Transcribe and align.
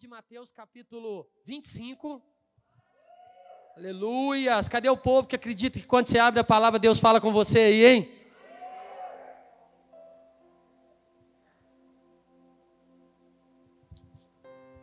de 0.00 0.08
Mateus, 0.08 0.50
capítulo 0.50 1.28
25. 1.44 2.22
Aleluias! 3.76 4.66
Cadê 4.66 4.88
o 4.88 4.96
povo 4.96 5.28
que 5.28 5.36
acredita 5.36 5.78
que 5.78 5.86
quando 5.86 6.06
você 6.06 6.18
abre 6.18 6.40
a 6.40 6.44
palavra, 6.44 6.78
Deus 6.78 6.98
fala 6.98 7.20
com 7.20 7.30
você 7.30 7.58
aí, 7.58 7.84
hein? 7.84 8.12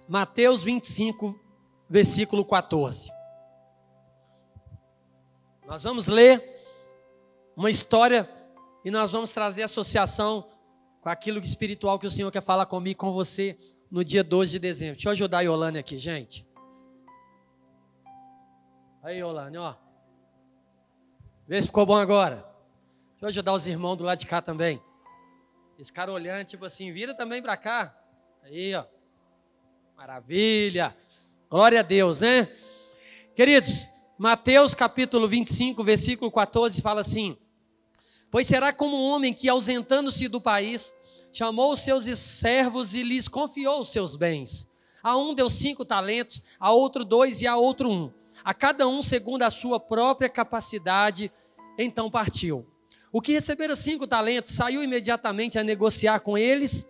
Mateus 0.07 0.61
25, 0.61 1.35
versículo 1.89 2.45
14. 2.45 3.11
Nós 5.65 5.81
vamos 5.81 6.05
ler 6.05 6.43
uma 7.55 7.71
história 7.71 8.29
e 8.85 8.91
nós 8.91 9.11
vamos 9.11 9.31
trazer 9.31 9.63
associação 9.63 10.47
com 11.01 11.09
aquilo 11.09 11.39
espiritual 11.39 11.97
que 11.97 12.05
o 12.05 12.11
Senhor 12.11 12.31
quer 12.31 12.43
falar 12.43 12.67
comigo 12.67 12.99
com 12.99 13.11
você 13.11 13.57
no 13.89 14.03
dia 14.03 14.23
12 14.23 14.51
de 14.53 14.59
dezembro. 14.59 14.95
Deixa 14.95 15.09
eu 15.09 15.11
ajudar 15.11 15.39
a 15.39 15.41
Yolane 15.41 15.79
aqui, 15.79 15.97
gente. 15.97 16.45
Aí, 19.01 19.19
Yolane, 19.19 19.57
ó. 19.57 19.75
Vê 21.47 21.61
se 21.61 21.67
ficou 21.67 21.85
bom 21.85 21.95
agora. 21.95 22.45
Deixa 23.11 23.23
eu 23.23 23.27
ajudar 23.29 23.53
os 23.53 23.67
irmãos 23.67 23.95
do 23.95 24.03
lado 24.03 24.19
de 24.19 24.25
cá 24.25 24.41
também. 24.41 24.81
Esse 25.79 25.93
cara 25.93 26.11
olhando, 26.11 26.45
tipo 26.45 26.65
assim, 26.65 26.91
vira 26.91 27.13
também 27.15 27.41
para 27.41 27.55
cá. 27.55 27.97
Aí, 28.43 28.75
ó. 28.75 28.85
Maravilha. 29.95 30.95
Glória 31.49 31.79
a 31.79 31.83
Deus, 31.83 32.19
né? 32.19 32.51
Queridos, 33.35 33.87
Mateus 34.17 34.73
capítulo 34.73 35.27
25, 35.27 35.83
versículo 35.83 36.31
14 36.31 36.81
fala 36.81 37.01
assim: 37.01 37.37
Pois 38.29 38.47
será 38.47 38.73
como 38.73 38.97
um 38.97 39.09
homem 39.09 39.33
que, 39.33 39.47
ausentando-se 39.47 40.27
do 40.27 40.41
país, 40.41 40.93
chamou 41.31 41.71
os 41.73 41.81
seus 41.81 42.05
servos 42.17 42.95
e 42.95 43.03
lhes 43.03 43.27
confiou 43.27 43.81
os 43.81 43.89
seus 43.89 44.15
bens. 44.15 44.69
A 45.03 45.15
um 45.17 45.33
deu 45.33 45.49
cinco 45.49 45.85
talentos, 45.85 46.41
a 46.59 46.71
outro 46.71 47.05
dois 47.05 47.41
e 47.41 47.47
a 47.47 47.55
outro 47.55 47.89
um. 47.89 48.11
A 48.43 48.53
cada 48.53 48.87
um 48.87 49.01
segundo 49.01 49.43
a 49.43 49.49
sua 49.49 49.79
própria 49.79 50.29
capacidade, 50.29 51.31
então 51.77 52.09
partiu. 52.09 52.65
O 53.11 53.21
que 53.21 53.33
recebera 53.33 53.75
cinco 53.75 54.05
talentos 54.05 54.53
saiu 54.53 54.83
imediatamente 54.83 55.57
a 55.57 55.63
negociar 55.63 56.19
com 56.19 56.37
eles 56.37 56.87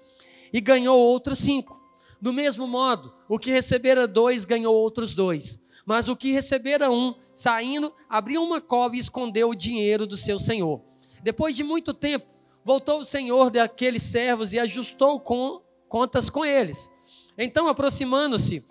e 0.51 0.59
ganhou 0.59 0.97
outros 0.97 1.39
cinco. 1.39 1.79
Do 2.19 2.33
mesmo 2.33 2.67
modo, 2.67 3.13
o 3.29 3.37
que 3.37 3.51
recebera 3.51 4.07
dois 4.07 4.45
ganhou 4.45 4.75
outros 4.75 5.13
dois. 5.13 5.61
Mas 5.85 6.09
o 6.09 6.15
que 6.15 6.31
recebera 6.31 6.91
um, 6.91 7.15
saindo, 7.33 7.93
abriu 8.09 8.43
uma 8.43 8.59
cova 8.59 8.95
e 8.95 8.99
escondeu 8.99 9.49
o 9.49 9.55
dinheiro 9.55 10.05
do 10.05 10.17
seu 10.17 10.39
senhor. 10.39 10.81
Depois 11.23 11.55
de 11.55 11.63
muito 11.63 11.93
tempo, 11.93 12.25
voltou 12.67 12.99
o 12.99 13.05
senhor 13.05 13.49
daqueles 13.49 14.03
servos 14.03 14.51
e 14.51 14.59
ajustou 14.59 15.21
com, 15.21 15.61
contas 15.87 16.29
com 16.29 16.43
eles. 16.43 16.89
Então, 17.37 17.69
aproximando-se, 17.69 18.61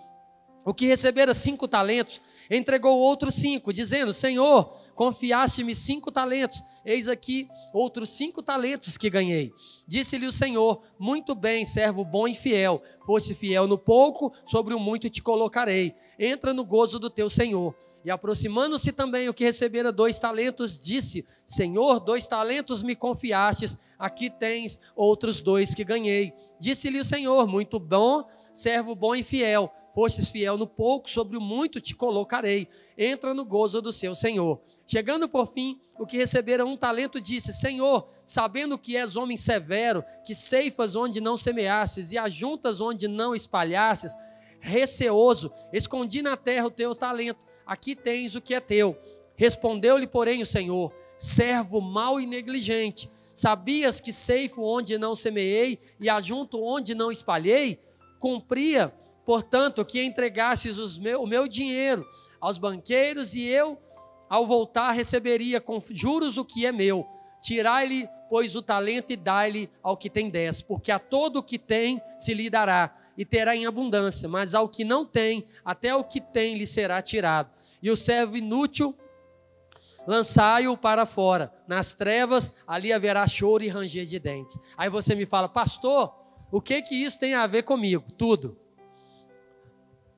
o 0.67 0.75
que 0.75 0.85
recebera 0.85 1.33
cinco 1.33 1.67
talentos, 1.67 2.21
entregou 2.51 2.99
outros 2.99 3.37
cinco, 3.37 3.73
dizendo: 3.73 4.13
Senhor, 4.13 4.65
confiaste-me 4.95 5.75
cinco 5.75 6.13
talentos, 6.13 6.63
eis 6.85 7.09
aqui 7.09 7.49
outros 7.73 8.11
cinco 8.11 8.43
talentos 8.43 8.99
que 8.99 9.09
ganhei. 9.09 9.51
Disse-lhe 9.89 10.27
o 10.27 10.33
Senhor: 10.33 10.83
Muito 10.99 11.35
bem, 11.35 11.65
servo 11.65 12.05
bom 12.05 12.29
e 12.29 12.35
fiel, 12.35 12.83
foste 13.07 13.35
fiel 13.35 13.67
no 13.67 13.79
pouco, 13.79 14.31
sobre 14.45 14.75
o 14.75 14.79
muito 14.79 15.09
te 15.09 15.23
colocarei. 15.23 15.95
Entra 16.19 16.53
no 16.53 16.67
gozo 16.67 16.99
do 16.99 17.09
teu 17.09 17.31
Senhor. 17.31 17.75
E 18.07 18.11
aproximando-se 18.11 18.93
também 18.93 19.29
o 19.29 19.35
que 19.35 19.43
recebera 19.43 19.91
dois 19.91 20.17
talentos, 20.17 20.79
disse: 20.79 21.27
Senhor, 21.45 21.99
dois 21.99 22.25
talentos 22.25 22.81
me 22.81 22.95
confiastes, 22.95 23.77
aqui 23.99 24.31
tens 24.31 24.79
outros 24.95 25.41
dois 25.41 25.75
que 25.75 25.83
ganhei. 25.83 26.33
Disse-lhe 26.61 27.01
o 27.01 27.05
Senhor: 27.05 27.49
Muito 27.49 27.81
bom, 27.81 28.25
servo 28.53 28.95
bom 28.95 29.13
e 29.17 29.25
fiel 29.25 29.73
fostes 29.97 30.29
fiel 30.29 30.59
no 30.59 30.67
pouco, 30.67 31.09
sobre 31.09 31.39
o 31.39 31.41
muito 31.41 31.81
te 31.81 31.97
colocarei. 31.97 32.69
Entra 32.99 33.33
no 33.33 33.47
gozo 33.47 33.81
do 33.81 33.91
seu 33.91 34.15
Senhor. 34.15 34.61
Chegando 34.87 35.27
por 35.27 35.47
fim, 35.47 35.81
o 35.99 36.07
que 36.07 36.19
recebera 36.19 36.67
um 36.67 36.77
talento 36.77 37.19
disse: 37.19 37.53
Senhor, 37.53 38.07
sabendo 38.25 38.79
que 38.79 38.95
és 38.95 39.17
homem 39.17 39.39
severo, 39.39 40.05
que 40.23 40.35
ceifas 40.35 40.95
onde 40.95 41.19
não 41.19 41.37
semeastes 41.37 42.13
e 42.13 42.19
ajuntas 42.19 42.81
onde 42.81 43.09
não 43.09 43.35
espalhastes, 43.35 44.15
receoso, 44.61 45.51
escondi 45.73 46.21
na 46.21 46.37
terra 46.37 46.67
o 46.67 46.71
teu 46.71 46.95
talento. 46.95 47.41
Aqui 47.67 47.97
tens 47.97 48.37
o 48.37 48.41
que 48.41 48.55
é 48.55 48.61
teu. 48.61 48.97
Respondeu-lhe, 49.35 50.07
porém, 50.07 50.41
o 50.41 50.47
Senhor: 50.47 50.93
servo 51.17 51.81
mau 51.81 52.21
e 52.21 52.27
negligente. 52.27 53.11
Sabias 53.35 54.01
que 54.01 54.13
ceifo 54.13 54.63
onde 54.63 54.97
não 54.97 55.15
semeei 55.15 55.79
e 56.01 56.09
ajunto 56.09 56.63
onde 56.63 56.95
não 56.95 57.13
espalhei? 57.13 57.79
Cumpria 58.19 58.95
portanto, 59.27 59.85
que 59.85 60.01
entregasses 60.01 60.97
meu, 60.97 61.21
o 61.21 61.27
meu 61.27 61.49
dinheiro 61.49 62.09
aos 62.41 62.57
banqueiros 62.57 63.35
e 63.35 63.43
eu, 63.45 63.77
ao 64.31 64.47
voltar, 64.47 64.93
receberia 64.93 65.61
com 65.61 65.83
juros 65.91 66.39
o 66.39 66.45
que 66.45 66.65
é 66.65 66.71
meu. 66.71 67.05
Tirai-lhe, 67.43 68.09
pois, 68.31 68.55
o 68.55 68.63
talento 68.63 69.13
e 69.13 69.17
dai-lhe 69.17 69.69
ao 69.83 69.97
que 69.97 70.09
tem 70.09 70.31
dez, 70.31 70.63
porque 70.63 70.93
a 70.93 70.99
todo 71.01 71.39
o 71.39 71.43
que 71.43 71.59
tem 71.59 72.01
se 72.17 72.33
lhe 72.33 72.49
dará 72.49 72.97
e 73.19 73.25
terá 73.25 73.57
em 73.57 73.67
abundância, 73.67 74.29
mas 74.29 74.55
ao 74.55 74.69
que 74.69 74.85
não 74.85 75.05
tem, 75.05 75.45
até 75.65 75.95
o 75.95 76.05
que 76.05 76.21
tem 76.21 76.57
lhe 76.57 76.67
será 76.67 77.03
tirado. 77.03 77.51
E 77.83 77.91
o 77.91 77.97
servo 77.97 78.37
inútil, 78.37 78.97
lançai-o 80.07 80.77
para 80.77 81.07
fora, 81.07 81.53
nas 81.67 81.95
trevas, 81.95 82.53
ali 82.67 82.93
haverá 82.93 83.27
choro 83.27 83.63
e 83.63 83.69
ranger 83.69 84.07
de 84.07 84.19
dentes. 84.19 84.59
Aí 84.77 84.89
você 84.89 85.15
me 85.15 85.27
fala, 85.27 85.49
pastor, 85.49 86.15
o 86.51 86.61
que 86.61 86.83
que 86.83 86.95
isso 86.95 87.19
tem 87.19 87.35
a 87.35 87.47
ver 87.47 87.63
comigo? 87.63 88.11
Tudo 88.13 88.59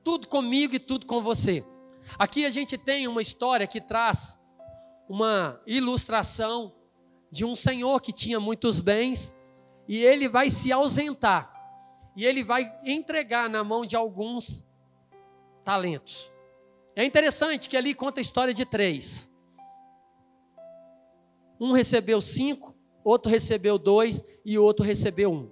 tudo 0.09 0.27
comigo 0.27 0.75
e 0.75 0.79
tudo 0.79 1.05
com 1.05 1.21
você. 1.21 1.63
Aqui 2.17 2.43
a 2.43 2.49
gente 2.49 2.77
tem 2.77 3.07
uma 3.07 3.21
história 3.21 3.67
que 3.67 3.79
traz 3.79 4.39
uma 5.07 5.61
ilustração 5.67 6.73
de 7.31 7.45
um 7.45 7.55
senhor 7.55 8.01
que 8.01 8.11
tinha 8.11 8.39
muitos 8.39 8.79
bens 8.79 9.31
e 9.87 10.03
ele 10.03 10.27
vai 10.27 10.49
se 10.49 10.71
ausentar 10.71 11.53
e 12.15 12.25
ele 12.25 12.43
vai 12.43 12.75
entregar 12.83 13.47
na 13.49 13.63
mão 13.63 13.85
de 13.85 13.95
alguns 13.95 14.67
talentos. 15.63 16.31
É 16.99 17.05
interessante 17.05 17.69
que 17.69 17.77
ali 17.77 17.93
conta 17.93 18.19
a 18.19 18.21
história 18.21 18.53
de 18.53 18.65
três. 18.65 19.33
Um 21.57 21.71
recebeu 21.71 22.19
cinco, 22.19 22.75
outro 23.05 23.31
recebeu 23.31 23.79
dois 23.79 24.21
e 24.43 24.57
outro 24.57 24.83
recebeu 24.83 25.31
um. 25.31 25.49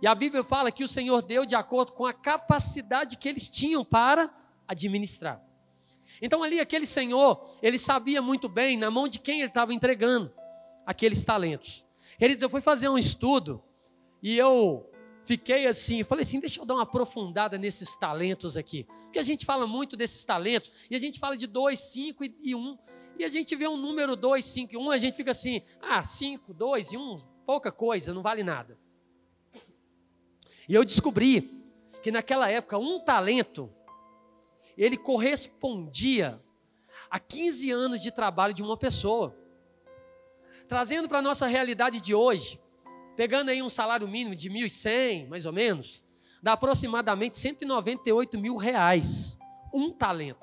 E 0.00 0.06
a 0.06 0.14
Bíblia 0.14 0.44
fala 0.44 0.70
que 0.70 0.84
o 0.84 0.88
Senhor 0.88 1.20
deu 1.20 1.44
de 1.44 1.56
acordo 1.56 1.90
com 1.90 2.06
a 2.06 2.12
capacidade 2.12 3.16
que 3.16 3.28
eles 3.28 3.48
tinham 3.50 3.84
para 3.84 4.32
administrar. 4.68 5.42
Então 6.22 6.44
ali 6.44 6.60
aquele 6.60 6.86
Senhor, 6.86 7.58
ele 7.60 7.76
sabia 7.76 8.22
muito 8.22 8.48
bem 8.48 8.76
na 8.76 8.88
mão 8.88 9.08
de 9.08 9.18
quem 9.18 9.40
ele 9.40 9.48
estava 9.48 9.74
entregando 9.74 10.32
aqueles 10.86 11.24
talentos. 11.24 11.84
Queridos, 12.16 12.40
eu 12.44 12.48
fui 12.48 12.60
fazer 12.60 12.88
um 12.88 12.96
estudo 12.96 13.60
e 14.22 14.38
eu 14.38 14.87
fiquei 15.28 15.66
assim, 15.66 16.02
falei 16.02 16.22
assim, 16.22 16.40
deixa 16.40 16.58
eu 16.58 16.64
dar 16.64 16.72
uma 16.72 16.84
aprofundada 16.84 17.58
nesses 17.58 17.94
talentos 17.94 18.56
aqui. 18.56 18.84
Porque 19.04 19.18
a 19.18 19.22
gente 19.22 19.44
fala 19.44 19.66
muito 19.66 19.94
desses 19.94 20.24
talentos, 20.24 20.72
e 20.90 20.96
a 20.96 20.98
gente 20.98 21.18
fala 21.18 21.36
de 21.36 21.46
dois, 21.46 21.80
cinco 21.80 22.24
e, 22.24 22.54
um. 22.54 22.78
E 23.18 23.24
a 23.24 23.28
gente 23.28 23.54
vê 23.54 23.68
um 23.68 23.76
número 23.76 24.16
dois, 24.16 24.46
cinco 24.46 24.72
e 24.72 24.78
um, 24.78 24.90
a 24.90 24.96
gente 24.96 25.16
fica 25.16 25.32
assim, 25.32 25.60
ah, 25.82 26.02
cinco, 26.02 26.54
dois 26.54 26.92
e 26.92 26.96
um, 26.96 27.20
pouca 27.44 27.70
coisa, 27.70 28.14
não 28.14 28.22
vale 28.22 28.42
nada. 28.42 28.78
E 30.66 30.74
eu 30.74 30.82
descobri 30.82 31.68
que 32.02 32.10
naquela 32.10 32.48
época 32.48 32.78
um 32.78 32.98
talento 32.98 33.70
ele 34.78 34.96
correspondia 34.96 36.42
a 37.10 37.18
15 37.18 37.70
anos 37.70 38.00
de 38.00 38.10
trabalho 38.10 38.54
de 38.54 38.62
uma 38.62 38.78
pessoa. 38.78 39.36
Trazendo 40.66 41.06
para 41.06 41.18
a 41.18 41.22
nossa 41.22 41.46
realidade 41.46 42.00
de 42.00 42.14
hoje, 42.14 42.58
pegando 43.18 43.48
aí 43.48 43.60
um 43.60 43.68
salário 43.68 44.06
mínimo 44.06 44.36
de 44.36 44.48
1.100, 44.48 45.26
mais 45.26 45.44
ou 45.44 45.52
menos, 45.52 46.04
dá 46.40 46.52
aproximadamente 46.52 47.36
198 47.36 48.38
mil 48.38 48.54
reais. 48.54 49.36
Um 49.74 49.92
talento. 49.92 50.38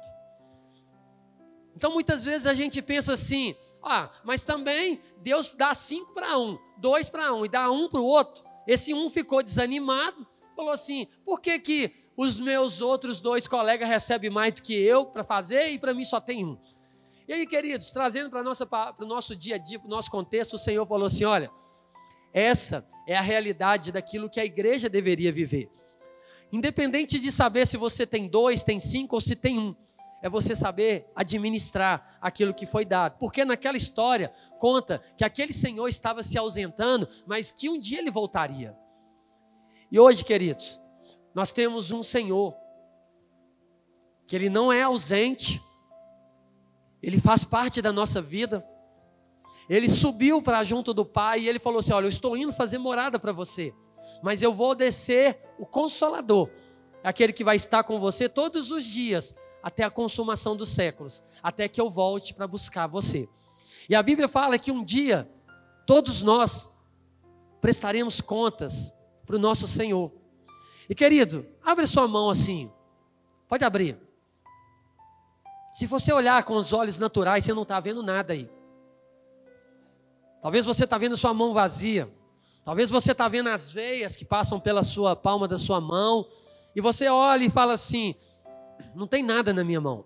Então 1.73 1.93
muitas 1.93 2.25
vezes 2.25 2.45
a 2.45 2.53
gente 2.53 2.81
pensa 2.81 3.13
assim, 3.13 3.55
ah, 3.81 4.11
mas 4.25 4.43
também 4.43 4.99
Deus 5.21 5.55
dá 5.55 5.73
cinco 5.73 6.13
para 6.13 6.37
um, 6.37 6.59
dois 6.75 7.09
para 7.09 7.33
um 7.33 7.45
e 7.45 7.47
dá 7.47 7.71
um 7.71 7.87
para 7.87 8.01
o 8.01 8.05
outro. 8.05 8.43
Esse 8.67 8.93
um 8.93 9.09
ficou 9.09 9.41
desanimado, 9.41 10.27
falou 10.53 10.73
assim: 10.73 11.07
por 11.23 11.39
que, 11.39 11.57
que 11.57 11.95
os 12.17 12.37
meus 12.37 12.81
outros 12.81 13.21
dois 13.21 13.47
colegas 13.47 13.87
recebem 13.87 14.29
mais 14.29 14.51
do 14.51 14.61
que 14.61 14.73
eu 14.73 15.05
para 15.05 15.23
fazer 15.23 15.69
e 15.69 15.79
para 15.79 15.93
mim 15.93 16.03
só 16.03 16.19
tem 16.19 16.43
um? 16.43 16.57
E 17.25 17.31
aí, 17.31 17.47
queridos, 17.47 17.89
trazendo 17.89 18.29
para 18.29 18.41
o 18.41 19.05
nosso 19.05 19.33
dia 19.33 19.55
a 19.55 19.57
dia, 19.57 19.79
para 19.79 19.87
o 19.87 19.89
nosso 19.89 20.11
contexto, 20.11 20.55
o 20.55 20.59
Senhor 20.59 20.85
falou 20.85 21.05
assim: 21.05 21.23
olha, 21.23 21.49
essa 22.35 22.85
é 23.07 23.15
a 23.15 23.21
realidade 23.21 23.91
daquilo 23.91 24.29
que 24.29 24.39
a 24.39 24.45
igreja 24.45 24.89
deveria 24.89 25.31
viver. 25.31 25.71
Independente 26.51 27.17
de 27.17 27.31
saber 27.31 27.65
se 27.65 27.77
você 27.77 28.05
tem 28.05 28.27
dois, 28.27 28.61
tem 28.61 28.79
cinco 28.79 29.15
ou 29.15 29.21
se 29.21 29.35
tem 29.35 29.57
um, 29.57 29.75
é 30.21 30.29
você 30.29 30.55
saber 30.55 31.07
administrar 31.15 32.17
aquilo 32.19 32.53
que 32.53 32.65
foi 32.65 32.83
dado. 32.83 33.17
Porque 33.19 33.45
naquela 33.45 33.77
história 33.77 34.33
conta 34.59 35.01
que 35.17 35.23
aquele 35.23 35.53
senhor 35.53 35.87
estava 35.87 36.21
se 36.21 36.37
ausentando, 36.37 37.07
mas 37.25 37.51
que 37.51 37.69
um 37.69 37.79
dia 37.79 37.99
ele 37.99 38.11
voltaria. 38.11 38.75
E 39.91 39.99
hoje, 39.99 40.25
queridos, 40.25 40.81
nós 41.33 41.51
temos 41.51 41.91
um 41.91 42.03
senhor 42.03 42.55
que 44.27 44.35
Ele 44.35 44.49
não 44.49 44.73
é 44.73 44.81
ausente, 44.81 45.61
Ele 47.01 47.19
faz 47.19 47.45
parte 47.45 47.81
da 47.81 47.93
nossa 47.93 48.21
vida. 48.21 48.65
Ele 49.69 49.89
subiu 49.89 50.41
para 50.41 50.63
junto 50.63 50.93
do 50.93 51.05
Pai 51.05 51.41
e 51.41 51.49
ele 51.49 51.59
falou 51.59 51.79
assim: 51.79 51.93
Olha, 51.93 52.05
eu 52.05 52.09
estou 52.09 52.37
indo 52.37 52.53
fazer 52.53 52.77
morada 52.77 53.17
para 53.17 53.31
você, 53.31 53.73
mas 54.21 54.41
eu 54.41 54.53
vou 54.53 54.75
descer 54.75 55.39
o 55.57 55.65
Consolador, 55.65 56.49
aquele 57.03 57.33
que 57.33 57.43
vai 57.43 57.55
estar 57.55 57.83
com 57.83 57.99
você 57.99 58.29
todos 58.29 58.71
os 58.71 58.85
dias, 58.85 59.35
até 59.63 59.83
a 59.83 59.89
consumação 59.89 60.55
dos 60.55 60.69
séculos, 60.69 61.23
até 61.41 61.67
que 61.67 61.81
eu 61.81 61.89
volte 61.89 62.33
para 62.33 62.47
buscar 62.47 62.87
você. 62.87 63.27
E 63.89 63.95
a 63.95 64.03
Bíblia 64.03 64.27
fala 64.27 64.59
que 64.59 64.71
um 64.71 64.83
dia 64.83 65.29
todos 65.85 66.21
nós 66.21 66.69
prestaremos 67.59 68.21
contas 68.21 68.93
para 69.25 69.35
o 69.35 69.39
nosso 69.39 69.67
Senhor. 69.67 70.11
E 70.87 70.93
querido, 70.93 71.45
abre 71.63 71.87
sua 71.87 72.07
mão 72.07 72.29
assim, 72.29 72.71
pode 73.47 73.63
abrir. 73.63 73.97
Se 75.73 75.87
você 75.87 76.13
olhar 76.13 76.43
com 76.43 76.55
os 76.55 76.71
olhos 76.71 76.97
naturais, 76.97 77.43
você 77.43 77.53
não 77.53 77.63
está 77.63 77.79
vendo 77.79 78.01
nada 78.03 78.33
aí. 78.33 78.49
Talvez 80.45 80.63
você 80.63 80.83
está 80.83 80.95
vendo 80.99 81.17
sua 81.17 81.33
mão 81.33 81.55
vazia. 81.55 82.07
Talvez 82.63 82.87
você 82.87 83.13
está 83.13 83.27
vendo 83.27 83.49
as 83.49 83.71
veias 83.71 84.15
que 84.15 84.23
passam 84.23 84.59
pela 84.59 84.83
sua 84.83 85.15
palma 85.15 85.47
da 85.47 85.57
sua 85.57 85.81
mão. 85.81 86.29
E 86.75 86.81
você 86.81 87.07
olha 87.07 87.45
e 87.45 87.49
fala 87.49 87.73
assim: 87.73 88.13
não 88.93 89.07
tem 89.07 89.23
nada 89.23 89.51
na 89.51 89.63
minha 89.63 89.81
mão. 89.81 90.05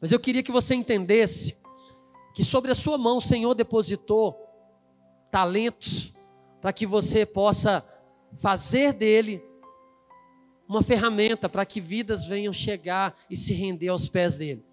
Mas 0.00 0.12
eu 0.12 0.18
queria 0.18 0.42
que 0.42 0.50
você 0.50 0.74
entendesse 0.74 1.58
que 2.34 2.42
sobre 2.42 2.70
a 2.70 2.74
sua 2.74 2.96
mão 2.96 3.18
o 3.18 3.20
Senhor 3.20 3.52
depositou 3.54 4.48
talentos 5.30 6.14
para 6.62 6.72
que 6.72 6.86
você 6.86 7.26
possa 7.26 7.84
fazer 8.38 8.94
dele 8.94 9.44
uma 10.66 10.82
ferramenta 10.82 11.50
para 11.50 11.66
que 11.66 11.82
vidas 11.82 12.24
venham 12.24 12.54
chegar 12.54 13.14
e 13.28 13.36
se 13.36 13.52
render 13.52 13.88
aos 13.88 14.08
pés 14.08 14.38
dele. 14.38 14.64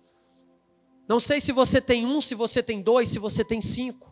Não 1.09 1.19
sei 1.19 1.41
se 1.41 1.51
você 1.51 1.81
tem 1.81 2.05
um, 2.05 2.21
se 2.21 2.35
você 2.35 2.63
tem 2.63 2.81
dois, 2.81 3.09
se 3.09 3.19
você 3.19 3.43
tem 3.43 3.59
cinco, 3.59 4.08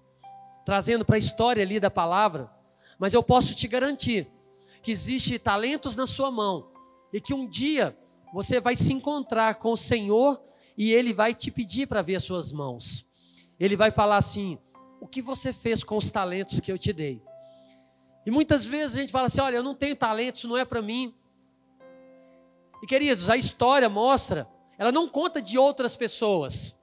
trazendo 0.67 1.05
para 1.05 1.15
a 1.15 1.17
história 1.17 1.63
ali 1.63 1.79
da 1.79 1.89
palavra, 1.89 2.51
mas 2.99 3.13
eu 3.13 3.23
posso 3.23 3.55
te 3.55 3.69
garantir 3.69 4.27
que 4.81 4.91
existe 4.91 5.39
talentos 5.39 5.95
na 5.95 6.05
sua 6.05 6.29
mão 6.29 6.67
e 7.13 7.21
que 7.21 7.33
um 7.33 7.47
dia 7.47 7.97
você 8.33 8.59
vai 8.59 8.75
se 8.75 8.91
encontrar 8.91 9.55
com 9.55 9.71
o 9.71 9.77
Senhor 9.77 10.43
e 10.77 10.91
ele 10.91 11.13
vai 11.13 11.33
te 11.33 11.49
pedir 11.49 11.87
para 11.87 12.01
ver 12.01 12.17
as 12.17 12.23
suas 12.23 12.51
mãos. 12.51 13.07
Ele 13.57 13.77
vai 13.77 13.91
falar 13.91 14.17
assim: 14.17 14.59
"O 14.99 15.07
que 15.07 15.21
você 15.21 15.53
fez 15.53 15.85
com 15.85 15.95
os 15.95 16.09
talentos 16.09 16.59
que 16.59 16.69
eu 16.69 16.77
te 16.77 16.91
dei?" 16.91 17.23
E 18.25 18.29
muitas 18.29 18.65
vezes 18.65 18.97
a 18.97 18.99
gente 18.99 19.11
fala 19.13 19.27
assim: 19.27 19.39
"Olha, 19.39 19.55
eu 19.55 19.63
não 19.63 19.73
tenho 19.73 19.95
talentos, 19.95 20.43
não 20.43 20.57
é 20.57 20.65
para 20.65 20.81
mim". 20.81 21.15
E 22.83 22.85
queridos, 22.85 23.29
a 23.29 23.37
história 23.37 23.87
mostra, 23.87 24.45
ela 24.77 24.91
não 24.91 25.07
conta 25.07 25.41
de 25.41 25.57
outras 25.57 25.95
pessoas. 25.95 26.77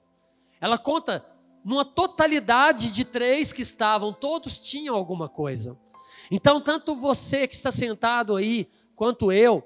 Ela 0.59 0.79
conta 0.79 1.23
numa 1.65 1.83
totalidade 1.83 2.91
de 2.91 3.03
três 3.03 3.51
que 3.51 3.63
estavam, 3.63 4.13
todos 4.13 4.59
tinham 4.59 4.95
alguma 4.95 5.27
coisa. 5.27 5.75
Então, 6.29 6.61
tanto 6.61 6.95
você 6.95 7.47
que 7.47 7.55
está 7.55 7.71
sentado 7.71 8.35
aí, 8.35 8.69
quanto 8.95 9.31
eu, 9.31 9.63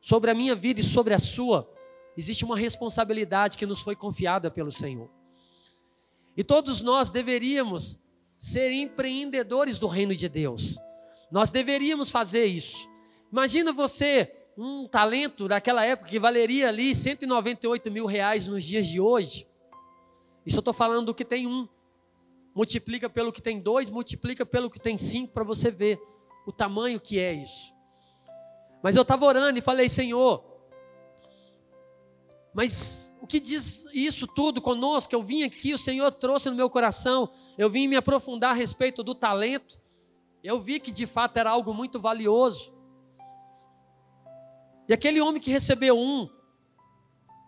sobre 0.00 0.30
a 0.30 0.34
minha 0.34 0.54
vida 0.54 0.80
e 0.80 0.84
sobre 0.84 1.12
a 1.12 1.18
sua, 1.18 1.70
existe 2.16 2.46
uma 2.46 2.56
responsabilidade 2.56 3.58
que 3.58 3.66
nos 3.66 3.80
foi 3.80 3.94
confiada 3.94 4.50
pelo 4.50 4.72
Senhor. 4.72 5.10
E 6.34 6.42
todos 6.42 6.80
nós 6.80 7.10
deveríamos 7.10 7.98
ser 8.38 8.72
empreendedores 8.72 9.78
do 9.78 9.86
reino 9.86 10.14
de 10.14 10.30
Deus. 10.30 10.78
Nós 11.30 11.50
deveríamos 11.50 12.10
fazer 12.10 12.46
isso. 12.46 12.88
Imagina 13.30 13.70
você 13.70 14.32
um 14.56 14.86
talento 14.86 15.46
daquela 15.46 15.84
época 15.84 16.08
que 16.08 16.18
valeria 16.18 16.68
ali 16.68 16.94
198 16.94 17.90
mil 17.90 18.06
reais 18.06 18.46
nos 18.46 18.64
dias 18.64 18.86
de 18.86 18.98
hoje. 18.98 19.46
Isso 20.46 20.56
eu 20.56 20.60
estou 20.60 20.74
falando 20.74 21.06
do 21.06 21.14
que 21.14 21.24
tem 21.24 21.46
um. 21.46 21.68
Multiplica 22.54 23.08
pelo 23.08 23.32
que 23.32 23.42
tem 23.42 23.60
dois, 23.60 23.90
multiplica 23.90 24.46
pelo 24.46 24.70
que 24.70 24.78
tem 24.78 24.96
cinco, 24.96 25.32
para 25.32 25.42
você 25.42 25.70
ver 25.70 26.00
o 26.46 26.52
tamanho 26.52 27.00
que 27.00 27.18
é 27.18 27.32
isso. 27.32 27.72
Mas 28.82 28.94
eu 28.94 29.02
estava 29.02 29.24
orando 29.24 29.58
e 29.58 29.62
falei, 29.62 29.88
Senhor, 29.88 30.44
mas 32.52 33.16
o 33.20 33.26
que 33.26 33.40
diz 33.40 33.84
isso 33.92 34.28
tudo 34.28 34.60
conosco? 34.62 35.12
Eu 35.12 35.22
vim 35.22 35.42
aqui, 35.42 35.74
o 35.74 35.78
Senhor 35.78 36.12
trouxe 36.12 36.48
no 36.48 36.54
meu 36.54 36.70
coração, 36.70 37.28
eu 37.58 37.68
vim 37.68 37.88
me 37.88 37.96
aprofundar 37.96 38.50
a 38.50 38.54
respeito 38.54 39.02
do 39.02 39.14
talento. 39.14 39.80
Eu 40.42 40.60
vi 40.60 40.78
que 40.78 40.92
de 40.92 41.06
fato 41.06 41.38
era 41.38 41.50
algo 41.50 41.74
muito 41.74 41.98
valioso. 41.98 42.72
E 44.86 44.92
aquele 44.92 45.20
homem 45.20 45.40
que 45.40 45.50
recebeu 45.50 45.98
um, 45.98 46.28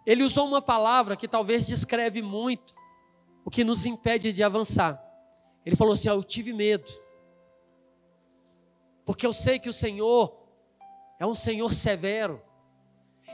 ele 0.07 0.25
usou 0.25 0.47
uma 0.47 0.63
palavra 0.63 1.15
que 1.15 1.29
talvez 1.29 1.67
descreve 1.67 2.23
muito 2.23 2.75
o 3.47 3.51
que 3.51 3.63
nos 3.63 3.87
impede 3.87 4.33
de 4.33 4.43
avançar. 4.43 5.01
Ele 5.65 5.77
falou 5.77 5.93
assim: 5.93 6.09
ah, 6.09 6.15
Eu 6.15 6.25
tive 6.25 6.53
medo, 6.53 6.93
porque 9.05 9.25
eu 9.25 9.33
sei 9.33 9.61
que 9.61 9.69
o 9.69 9.73
Senhor 9.73 10.37
é 11.21 11.25
um 11.25 11.35
Senhor 11.35 11.73
severo. 11.73 12.43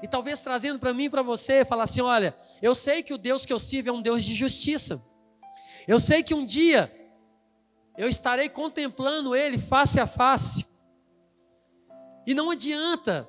E 0.03 0.07
talvez 0.07 0.43
trazendo 0.43 0.79
para 0.79 0.93
mim 0.93 1.05
e 1.05 1.11
para 1.11 1.23
você, 1.23 1.65
falar 1.65 1.85
assim: 1.85 2.03
olha, 2.03 2.37
eu 2.61 2.75
sei 2.75 3.03
que 3.03 3.15
o 3.15 3.19
Deus 3.19 3.47
que 3.47 3.53
eu 3.53 3.59
sirvo 3.59 3.89
é 3.89 3.93
um 3.93 4.03
Deus 4.03 4.23
de 4.23 4.35
justiça. 4.35 5.03
Eu 5.89 5.99
sei 5.99 6.23
que 6.23 6.35
um 6.35 6.45
dia 6.45 6.93
eu 7.97 8.07
estarei 8.07 8.51
contemplando 8.51 9.35
Ele 9.35 9.57
face 9.57 9.99
a 9.99 10.07
face. 10.07 10.67
E 12.27 12.35
não 12.35 12.51
adianta 12.51 13.29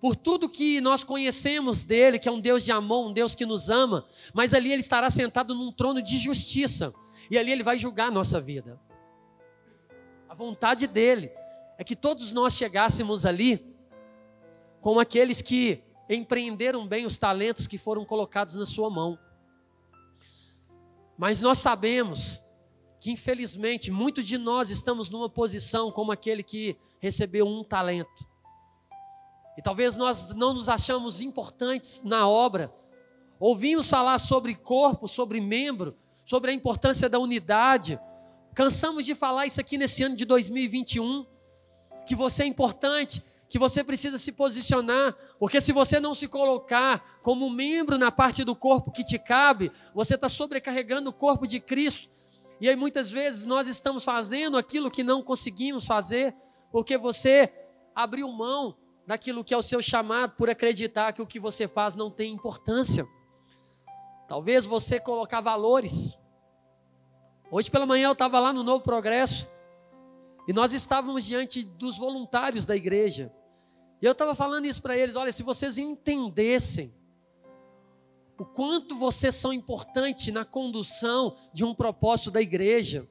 por 0.00 0.16
tudo 0.16 0.48
que 0.48 0.80
nós 0.80 1.04
conhecemos 1.04 1.82
dele, 1.82 2.18
que 2.18 2.28
é 2.28 2.32
um 2.32 2.40
Deus 2.40 2.64
de 2.64 2.72
amor, 2.72 3.06
um 3.06 3.12
Deus 3.12 3.34
que 3.34 3.44
nos 3.44 3.68
ama, 3.68 4.06
mas 4.32 4.54
ali 4.54 4.72
ele 4.72 4.80
estará 4.80 5.10
sentado 5.10 5.54
num 5.54 5.70
trono 5.70 6.02
de 6.02 6.16
justiça, 6.16 6.92
e 7.30 7.38
ali 7.38 7.52
ele 7.52 7.62
vai 7.62 7.78
julgar 7.78 8.08
a 8.08 8.10
nossa 8.10 8.40
vida. 8.40 8.80
A 10.26 10.34
vontade 10.34 10.86
dele 10.86 11.30
é 11.76 11.84
que 11.84 11.94
todos 11.94 12.32
nós 12.32 12.54
chegássemos 12.54 13.26
ali 13.26 13.76
como 14.80 14.98
aqueles 14.98 15.42
que 15.42 15.82
empreenderam 16.08 16.86
bem 16.86 17.04
os 17.04 17.18
talentos 17.18 17.66
que 17.66 17.76
foram 17.76 18.04
colocados 18.04 18.54
na 18.54 18.64
sua 18.64 18.88
mão. 18.88 19.18
Mas 21.16 21.40
nós 21.40 21.58
sabemos 21.58 22.40
que, 22.98 23.10
infelizmente, 23.10 23.90
muitos 23.90 24.26
de 24.26 24.38
nós 24.38 24.70
estamos 24.70 25.10
numa 25.10 25.28
posição 25.28 25.92
como 25.92 26.10
aquele 26.10 26.42
que 26.42 26.76
recebeu 26.98 27.46
um 27.46 27.62
talento. 27.62 28.29
E 29.56 29.62
talvez 29.62 29.96
nós 29.96 30.34
não 30.34 30.54
nos 30.54 30.68
achamos 30.68 31.20
importantes 31.20 32.02
na 32.04 32.28
obra. 32.28 32.72
Ouvimos 33.38 33.88
falar 33.88 34.18
sobre 34.18 34.54
corpo, 34.54 35.08
sobre 35.08 35.40
membro, 35.40 35.96
sobre 36.24 36.50
a 36.50 36.54
importância 36.54 37.08
da 37.08 37.18
unidade. 37.18 37.98
Cansamos 38.54 39.04
de 39.04 39.14
falar 39.14 39.46
isso 39.46 39.60
aqui 39.60 39.78
nesse 39.78 40.02
ano 40.02 40.16
de 40.16 40.24
2021, 40.24 41.26
que 42.06 42.14
você 42.14 42.42
é 42.42 42.46
importante, 42.46 43.22
que 43.48 43.58
você 43.58 43.82
precisa 43.82 44.16
se 44.16 44.32
posicionar, 44.32 45.16
porque 45.38 45.60
se 45.60 45.72
você 45.72 45.98
não 45.98 46.14
se 46.14 46.28
colocar 46.28 47.18
como 47.22 47.50
membro 47.50 47.98
na 47.98 48.12
parte 48.12 48.44
do 48.44 48.54
corpo 48.54 48.92
que 48.92 49.04
te 49.04 49.18
cabe, 49.18 49.72
você 49.92 50.14
está 50.14 50.28
sobrecarregando 50.28 51.10
o 51.10 51.12
corpo 51.12 51.46
de 51.46 51.58
Cristo. 51.58 52.08
E 52.60 52.68
aí 52.68 52.76
muitas 52.76 53.10
vezes 53.10 53.42
nós 53.42 53.66
estamos 53.66 54.04
fazendo 54.04 54.56
aquilo 54.56 54.90
que 54.90 55.02
não 55.02 55.22
conseguimos 55.22 55.86
fazer, 55.86 56.34
porque 56.70 56.96
você 56.96 57.52
abriu 57.94 58.28
mão 58.30 58.76
daquilo 59.10 59.42
que 59.42 59.52
é 59.52 59.56
o 59.56 59.62
seu 59.62 59.82
chamado 59.82 60.36
por 60.36 60.48
acreditar 60.48 61.12
que 61.12 61.20
o 61.20 61.26
que 61.26 61.40
você 61.40 61.66
faz 61.66 61.96
não 61.96 62.12
tem 62.12 62.32
importância. 62.32 63.04
Talvez 64.28 64.64
você 64.64 65.00
colocar 65.00 65.40
valores. 65.40 66.16
Hoje 67.50 67.68
pela 67.68 67.84
manhã 67.84 68.06
eu 68.06 68.12
estava 68.12 68.38
lá 68.38 68.52
no 68.52 68.62
Novo 68.62 68.84
Progresso 68.84 69.48
e 70.46 70.52
nós 70.52 70.72
estávamos 70.72 71.24
diante 71.24 71.64
dos 71.64 71.98
voluntários 71.98 72.64
da 72.64 72.76
igreja. 72.76 73.34
E 74.00 74.06
eu 74.06 74.12
estava 74.12 74.32
falando 74.32 74.66
isso 74.66 74.80
para 74.80 74.96
eles: 74.96 75.16
olha, 75.16 75.32
se 75.32 75.42
vocês 75.42 75.76
entendessem 75.76 76.94
o 78.38 78.44
quanto 78.44 78.94
vocês 78.94 79.34
são 79.34 79.52
importantes 79.52 80.32
na 80.32 80.44
condução 80.44 81.36
de 81.52 81.64
um 81.64 81.74
propósito 81.74 82.30
da 82.30 82.40
igreja, 82.40 83.10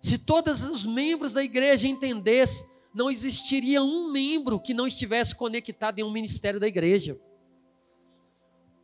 se 0.00 0.16
todos 0.16 0.64
os 0.64 0.86
membros 0.86 1.34
da 1.34 1.44
igreja 1.44 1.86
entendessem 1.86 2.73
não 2.94 3.10
existiria 3.10 3.82
um 3.82 4.10
membro 4.10 4.60
que 4.60 4.72
não 4.72 4.86
estivesse 4.86 5.34
conectado 5.34 5.98
em 5.98 6.04
um 6.04 6.12
ministério 6.12 6.60
da 6.60 6.68
igreja. 6.68 7.18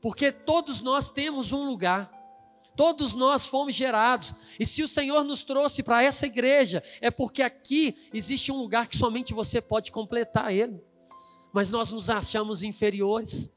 Porque 0.03 0.33
todos 0.33 0.81
nós 0.81 1.09
temos 1.09 1.53
um 1.53 1.65
lugar, 1.65 2.11
todos 2.75 3.13
nós 3.13 3.45
fomos 3.45 3.75
gerados, 3.75 4.35
e 4.59 4.67
se 4.67 4.83
o 4.83 4.89
Senhor 4.89 5.23
nos 5.23 5.45
trouxe 5.45 5.83
para 5.83 6.03
essa 6.03 6.27
igreja, 6.27 6.83
é 7.01 7.11
porque 7.11 7.41
aqui 7.41 7.97
existe 8.13 8.51
um 8.51 8.57
lugar 8.57 8.89
que 8.89 8.97
somente 8.99 9.33
você 9.33 9.61
pode 9.61 9.93
completar 9.93 10.53
ele. 10.53 10.83
Mas 11.53 11.71
nós 11.71 11.91
nos 11.91 12.11
achamos 12.11 12.65
inferiores, 12.65 13.55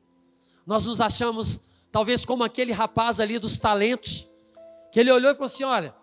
nós 0.67 0.86
nos 0.86 1.01
achamos, 1.01 1.60
talvez, 1.91 2.24
como 2.25 2.43
aquele 2.43 2.72
rapaz 2.72 3.19
ali 3.19 3.39
dos 3.39 3.57
talentos, 3.57 4.29
que 4.91 5.00
ele 5.00 5.12
olhou 5.12 5.31
e 5.31 5.33
falou 5.33 5.48
assim: 5.48 5.63
Olha, 5.63 5.95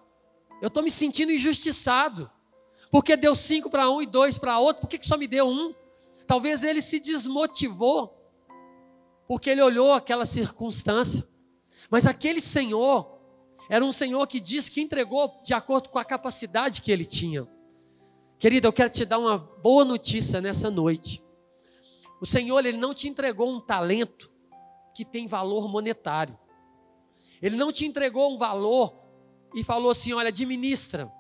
eu 0.61 0.69
estou 0.69 0.83
me 0.83 0.91
sentindo 0.91 1.31
injustiçado. 1.31 2.31
Porque 2.91 3.17
deu 3.17 3.35
cinco 3.35 3.71
para 3.71 3.89
um 3.91 4.03
e 4.03 4.07
dois 4.07 4.37
para 4.37 4.59
outro, 4.59 4.83
por 4.83 4.89
que, 4.89 4.99
que 4.99 5.07
só 5.07 5.17
me 5.17 5.27
deu 5.27 5.49
um? 5.49 5.75
Talvez 6.27 6.65
ele 6.65 6.83
se 6.83 6.99
desmotivou 7.01 8.17
porque 9.27 9.51
ele 9.51 9.63
olhou 9.63 9.93
aquela 9.93 10.27
circunstância. 10.27 11.27
Mas 11.89 12.07
aquele 12.07 12.41
Senhor 12.41 13.19
era 13.69 13.85
um 13.85 13.93
Senhor 13.93 14.27
que 14.27 14.41
disse 14.41 14.71
que 14.71 14.81
entregou 14.81 15.41
de 15.45 15.55
acordo 15.55 15.89
com 15.89 15.99
a 15.99 16.05
capacidade 16.05 16.83
que 16.83 16.91
ele 16.91 17.05
tinha. 17.05 17.47
Querido, 18.41 18.67
eu 18.67 18.73
quero 18.73 18.91
te 18.91 19.05
dar 19.05 19.19
uma 19.19 19.39
boa 19.39 19.85
notícia 19.85 20.41
nessa 20.41 20.69
noite. 20.71 21.23
O 22.21 22.27
Senhor, 22.27 22.65
ele 22.67 22.79
não 22.79 22.93
te 22.93 23.07
entregou 23.07 23.49
um 23.49 23.61
talento 23.61 24.33
que 24.95 25.05
tem 25.05 25.29
valor 25.29 25.69
monetário. 25.69 26.37
Ele 27.41 27.57
não 27.57 27.71
te 27.71 27.87
entregou 27.87 28.35
um 28.35 28.39
valor 28.39 28.95
e 29.55 29.63
falou 29.63 29.91
assim: 29.91 30.13
olha, 30.13 30.29
administra. 30.29 31.11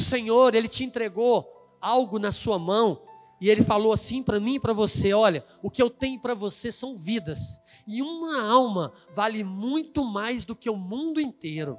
O 0.00 0.02
Senhor, 0.02 0.54
Ele 0.54 0.66
te 0.66 0.82
entregou 0.82 1.46
algo 1.78 2.18
na 2.18 2.32
sua 2.32 2.58
mão 2.58 3.02
e 3.38 3.50
Ele 3.50 3.62
falou 3.62 3.92
assim 3.92 4.22
para 4.22 4.40
mim 4.40 4.54
e 4.54 4.58
para 4.58 4.72
você: 4.72 5.12
olha, 5.12 5.44
o 5.62 5.70
que 5.70 5.82
eu 5.82 5.90
tenho 5.90 6.18
para 6.18 6.32
você 6.32 6.72
são 6.72 6.96
vidas, 6.96 7.60
e 7.86 8.00
uma 8.00 8.42
alma 8.42 8.94
vale 9.14 9.44
muito 9.44 10.02
mais 10.02 10.42
do 10.42 10.56
que 10.56 10.70
o 10.70 10.76
mundo 10.76 11.20
inteiro. 11.20 11.78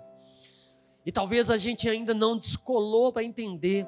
E 1.03 1.11
talvez 1.11 1.49
a 1.49 1.57
gente 1.57 1.89
ainda 1.89 2.13
não 2.13 2.37
descolou 2.37 3.11
para 3.11 3.23
entender 3.23 3.87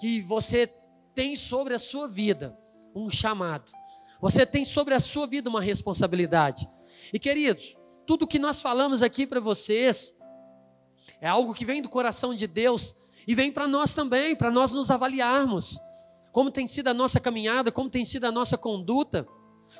que 0.00 0.22
você 0.22 0.66
tem 1.14 1.36
sobre 1.36 1.74
a 1.74 1.78
sua 1.78 2.08
vida 2.08 2.58
um 2.94 3.10
chamado, 3.10 3.70
você 4.18 4.46
tem 4.46 4.64
sobre 4.64 4.94
a 4.94 5.00
sua 5.00 5.26
vida 5.26 5.50
uma 5.50 5.60
responsabilidade. 5.60 6.66
E 7.12 7.18
queridos, 7.18 7.76
tudo 8.06 8.26
que 8.26 8.38
nós 8.38 8.62
falamos 8.62 9.02
aqui 9.02 9.26
para 9.26 9.40
vocês 9.40 10.16
é 11.20 11.28
algo 11.28 11.54
que 11.54 11.64
vem 11.64 11.82
do 11.82 11.88
coração 11.88 12.34
de 12.34 12.46
Deus 12.46 12.94
e 13.26 13.34
vem 13.34 13.52
para 13.52 13.68
nós 13.68 13.94
também, 13.94 14.34
para 14.34 14.50
nós 14.50 14.70
nos 14.70 14.90
avaliarmos. 14.90 15.78
Como 16.32 16.50
tem 16.50 16.66
sido 16.66 16.88
a 16.88 16.94
nossa 16.94 17.20
caminhada, 17.20 17.70
como 17.70 17.90
tem 17.90 18.04
sido 18.04 18.24
a 18.24 18.32
nossa 18.32 18.56
conduta, 18.56 19.26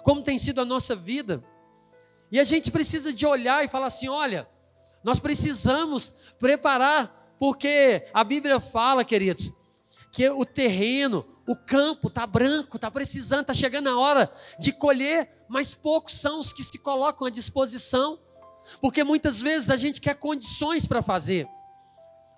como 0.03 0.23
tem 0.23 0.39
sido 0.39 0.61
a 0.61 0.65
nossa 0.65 0.95
vida. 0.95 1.43
E 2.31 2.39
a 2.39 2.45
gente 2.45 2.71
precisa 2.71 3.13
de 3.13 3.27
olhar 3.27 3.65
e 3.65 3.69
falar 3.69 3.87
assim: 3.87 4.09
olha, 4.09 4.49
nós 5.03 5.19
precisamos 5.19 6.13
preparar, 6.39 7.35
porque 7.39 8.09
a 8.13 8.23
Bíblia 8.23 8.61
fala, 8.61 9.05
queridos, 9.05 9.53
que 10.11 10.29
o 10.29 10.45
terreno, 10.45 11.25
o 11.47 11.57
campo 11.57 12.09
está 12.09 12.27
branco, 12.27 12.77
está 12.77 12.91
precisando, 12.91 13.43
está 13.43 13.55
chegando 13.55 13.89
a 13.89 13.99
hora 13.99 14.33
de 14.59 14.73
colher, 14.73 15.45
mas 15.49 15.75
poucos 15.75 16.19
são 16.19 16.39
os 16.39 16.53
que 16.53 16.63
se 16.63 16.79
colocam 16.79 17.27
à 17.27 17.31
disposição. 17.31 18.19
Porque 18.81 19.03
muitas 19.05 19.41
vezes 19.41 19.71
a 19.71 19.77
gente 19.77 20.01
quer 20.01 20.15
condições 20.15 20.87
para 20.87 21.03
fazer, 21.03 21.49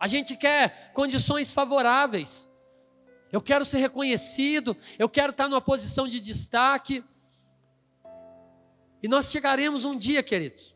a 0.00 0.06
gente 0.06 0.36
quer 0.36 0.92
condições 0.92 1.50
favoráveis. 1.50 2.50
Eu 3.32 3.40
quero 3.40 3.64
ser 3.64 3.78
reconhecido, 3.78 4.76
eu 4.98 5.08
quero 5.08 5.30
estar 5.30 5.48
numa 5.48 5.60
posição 5.60 6.06
de 6.06 6.20
destaque. 6.20 7.02
E 9.02 9.08
nós 9.08 9.30
chegaremos 9.30 9.84
um 9.84 9.96
dia, 9.98 10.22
queridos, 10.22 10.74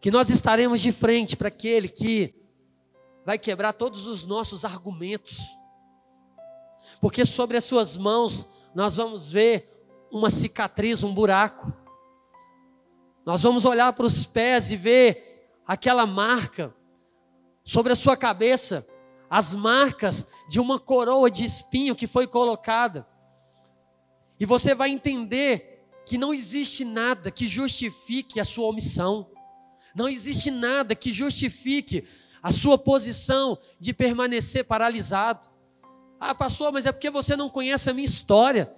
que 0.00 0.10
nós 0.10 0.30
estaremos 0.30 0.80
de 0.80 0.90
frente 0.90 1.36
para 1.36 1.48
aquele 1.48 1.88
que 1.88 2.34
vai 3.24 3.38
quebrar 3.38 3.72
todos 3.72 4.06
os 4.06 4.24
nossos 4.24 4.64
argumentos, 4.64 5.38
porque 7.00 7.24
sobre 7.24 7.56
as 7.56 7.64
suas 7.64 7.96
mãos 7.96 8.46
nós 8.74 8.96
vamos 8.96 9.30
ver 9.30 9.70
uma 10.10 10.30
cicatriz, 10.30 11.02
um 11.02 11.12
buraco. 11.12 11.72
Nós 13.24 13.42
vamos 13.42 13.64
olhar 13.64 13.92
para 13.92 14.06
os 14.06 14.26
pés 14.26 14.70
e 14.70 14.76
ver 14.76 15.48
aquela 15.66 16.06
marca 16.06 16.74
sobre 17.64 17.92
a 17.92 17.96
sua 17.96 18.16
cabeça, 18.16 18.86
as 19.30 19.54
marcas 19.54 20.26
de 20.48 20.60
uma 20.60 20.78
coroa 20.78 21.30
de 21.30 21.44
espinho 21.44 21.96
que 21.96 22.06
foi 22.06 22.26
colocada. 22.26 23.06
E 24.38 24.44
você 24.44 24.74
vai 24.74 24.90
entender 24.90 25.86
que 26.04 26.18
não 26.18 26.34
existe 26.34 26.84
nada 26.84 27.30
que 27.30 27.46
justifique 27.46 28.38
a 28.38 28.44
sua 28.44 28.68
omissão. 28.68 29.30
Não 29.94 30.06
existe 30.06 30.50
nada 30.50 30.94
que 30.94 31.10
justifique 31.10 32.06
a 32.42 32.50
sua 32.50 32.76
posição 32.76 33.58
de 33.80 33.94
permanecer 33.94 34.64
paralisado. 34.64 35.48
Ah, 36.20 36.34
pastor, 36.34 36.70
mas 36.72 36.84
é 36.84 36.92
porque 36.92 37.08
você 37.08 37.36
não 37.36 37.48
conhece 37.48 37.88
a 37.88 37.94
minha 37.94 38.04
história. 38.04 38.70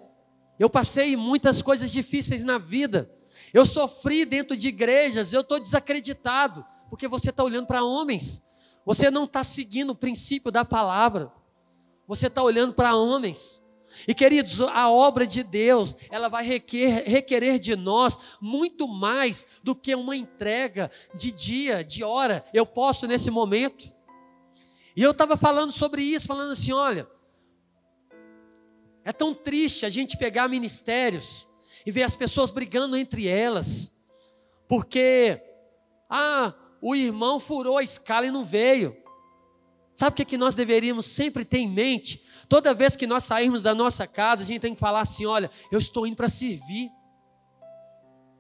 Eu 0.57 0.71
passei 0.71 1.17
muitas 1.17 1.61
coisas 1.61 1.91
difíceis 1.91 2.45
na 2.45 2.59
vida. 2.59 3.11
Eu 3.57 3.65
sofri 3.65 4.27
dentro 4.27 4.55
de 4.55 4.69
igrejas, 4.69 5.33
eu 5.33 5.41
estou 5.41 5.59
desacreditado, 5.59 6.63
porque 6.91 7.09
você 7.09 7.31
está 7.31 7.43
olhando 7.43 7.67
para 7.67 7.83
homens, 7.83 8.47
você 8.85 9.11
não 9.11 9.25
está 9.25 9.43
seguindo 9.43 9.93
o 9.93 9.97
princípio 9.97 10.53
da 10.53 10.63
palavra, 10.63 11.33
você 12.07 12.27
está 12.27 12.43
olhando 12.43 12.75
para 12.75 12.95
homens. 12.95 13.65
E 14.07 14.13
queridos, 14.13 14.61
a 14.61 14.91
obra 14.91 15.27
de 15.27 15.43
Deus, 15.43 15.97
ela 16.11 16.29
vai 16.29 16.45
requerer, 16.45 17.09
requerer 17.09 17.59
de 17.59 17.75
nós 17.75 18.19
muito 18.43 18.87
mais 18.87 19.47
do 19.63 19.75
que 19.75 19.95
uma 19.95 20.15
entrega 20.15 20.91
de 21.15 21.33
dia, 21.33 21.83
de 21.83 22.05
hora. 22.05 22.45
Eu 22.53 22.67
posso 22.67 23.07
nesse 23.07 23.31
momento. 23.31 23.91
E 24.95 25.03
eu 25.03 25.13
estava 25.13 25.35
falando 25.35 25.73
sobre 25.73 26.03
isso, 26.03 26.27
falando 26.27 26.53
assim: 26.53 26.73
olha, 26.73 27.09
é 29.03 29.15
tão 29.15 29.33
triste 29.33 29.87
a 29.87 29.89
gente 29.89 30.19
pegar 30.19 30.47
ministérios 30.47 31.47
e 31.87 31.93
ver 31.93 32.03
as 32.03 32.17
pessoas 32.17 32.51
brigando 32.51 32.97
entre 32.97 33.29
elas, 33.29 33.97
porque, 34.67 35.41
ah, 36.11 36.53
o 36.83 36.97
irmão 36.97 37.39
furou 37.39 37.79
a 37.79 37.83
escala 37.85 38.27
e 38.27 38.31
não 38.33 38.45
veio. 38.45 38.97
Sabe 39.95 40.11
o 40.11 40.17
que, 40.17 40.23
é 40.23 40.25
que 40.25 40.37
nós 40.37 40.57
deveríamos 40.57 41.07
sempre 41.07 41.45
ter 41.45 41.59
em 41.59 41.71
mente? 41.71 42.23
Toda 42.49 42.75
vez 42.75 42.97
que 42.97 43.07
nós 43.07 43.23
sairmos 43.23 43.63
da 43.63 43.75
nossa 43.75 44.07
casa, 44.07 44.43
a 44.43 44.47
gente 44.47 44.61
tem 44.61 44.75
que 44.75 44.81
falar 44.81 45.01
assim: 45.01 45.25
olha, 45.25 45.51
eu 45.71 45.79
estou 45.79 46.07
indo 46.07 46.17
para 46.17 46.29
servir. 46.29 46.91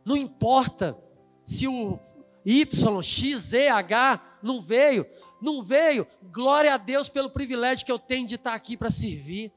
Não 0.05 0.17
importa 0.17 0.99
se 1.45 1.67
o 1.67 1.99
Y, 2.45 3.03
X, 3.03 3.38
Z, 3.38 3.69
H 3.69 4.38
não 4.43 4.61
veio, 4.61 5.07
não 5.41 5.62
veio. 5.62 6.07
Glória 6.33 6.75
a 6.75 6.76
Deus 6.76 7.09
pelo 7.09 7.31
privilégio 7.31 7.87
que 7.87 7.93
eu 7.93 7.99
tenho 7.99 8.26
de 8.26 8.35
estar 8.35 8.55
aqui 8.55 8.76
para 8.76 8.91
servir 8.91 9.53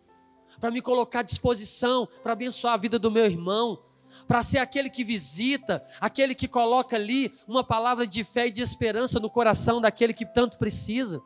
para 0.60 0.72
me 0.72 0.82
colocar 0.82 1.20
à 1.20 1.24
disposição, 1.24 2.08
para 2.22 2.34
abençoar 2.34 2.74
a 2.74 2.78
vida 2.78 3.00
do 3.00 3.10
meu 3.10 3.26
irmão, 3.26 3.82
para 4.28 4.44
ser 4.44 4.60
aquele 4.60 4.90
que 4.90 5.04
visita, 5.04 5.84
aquele 6.00 6.36
que 6.36 6.48
coloca 6.48 6.96
ali 6.96 7.34
uma 7.48 7.64
palavra 7.64 8.06
de 8.06 8.24
fé 8.24 8.48
e 8.48 8.52
de 8.52 8.62
esperança 8.62 9.20
no 9.20 9.30
coração 9.30 9.80
daquele 9.82 10.14
que 10.14 10.26
tanto 10.26 10.58
precisa. 10.58 11.22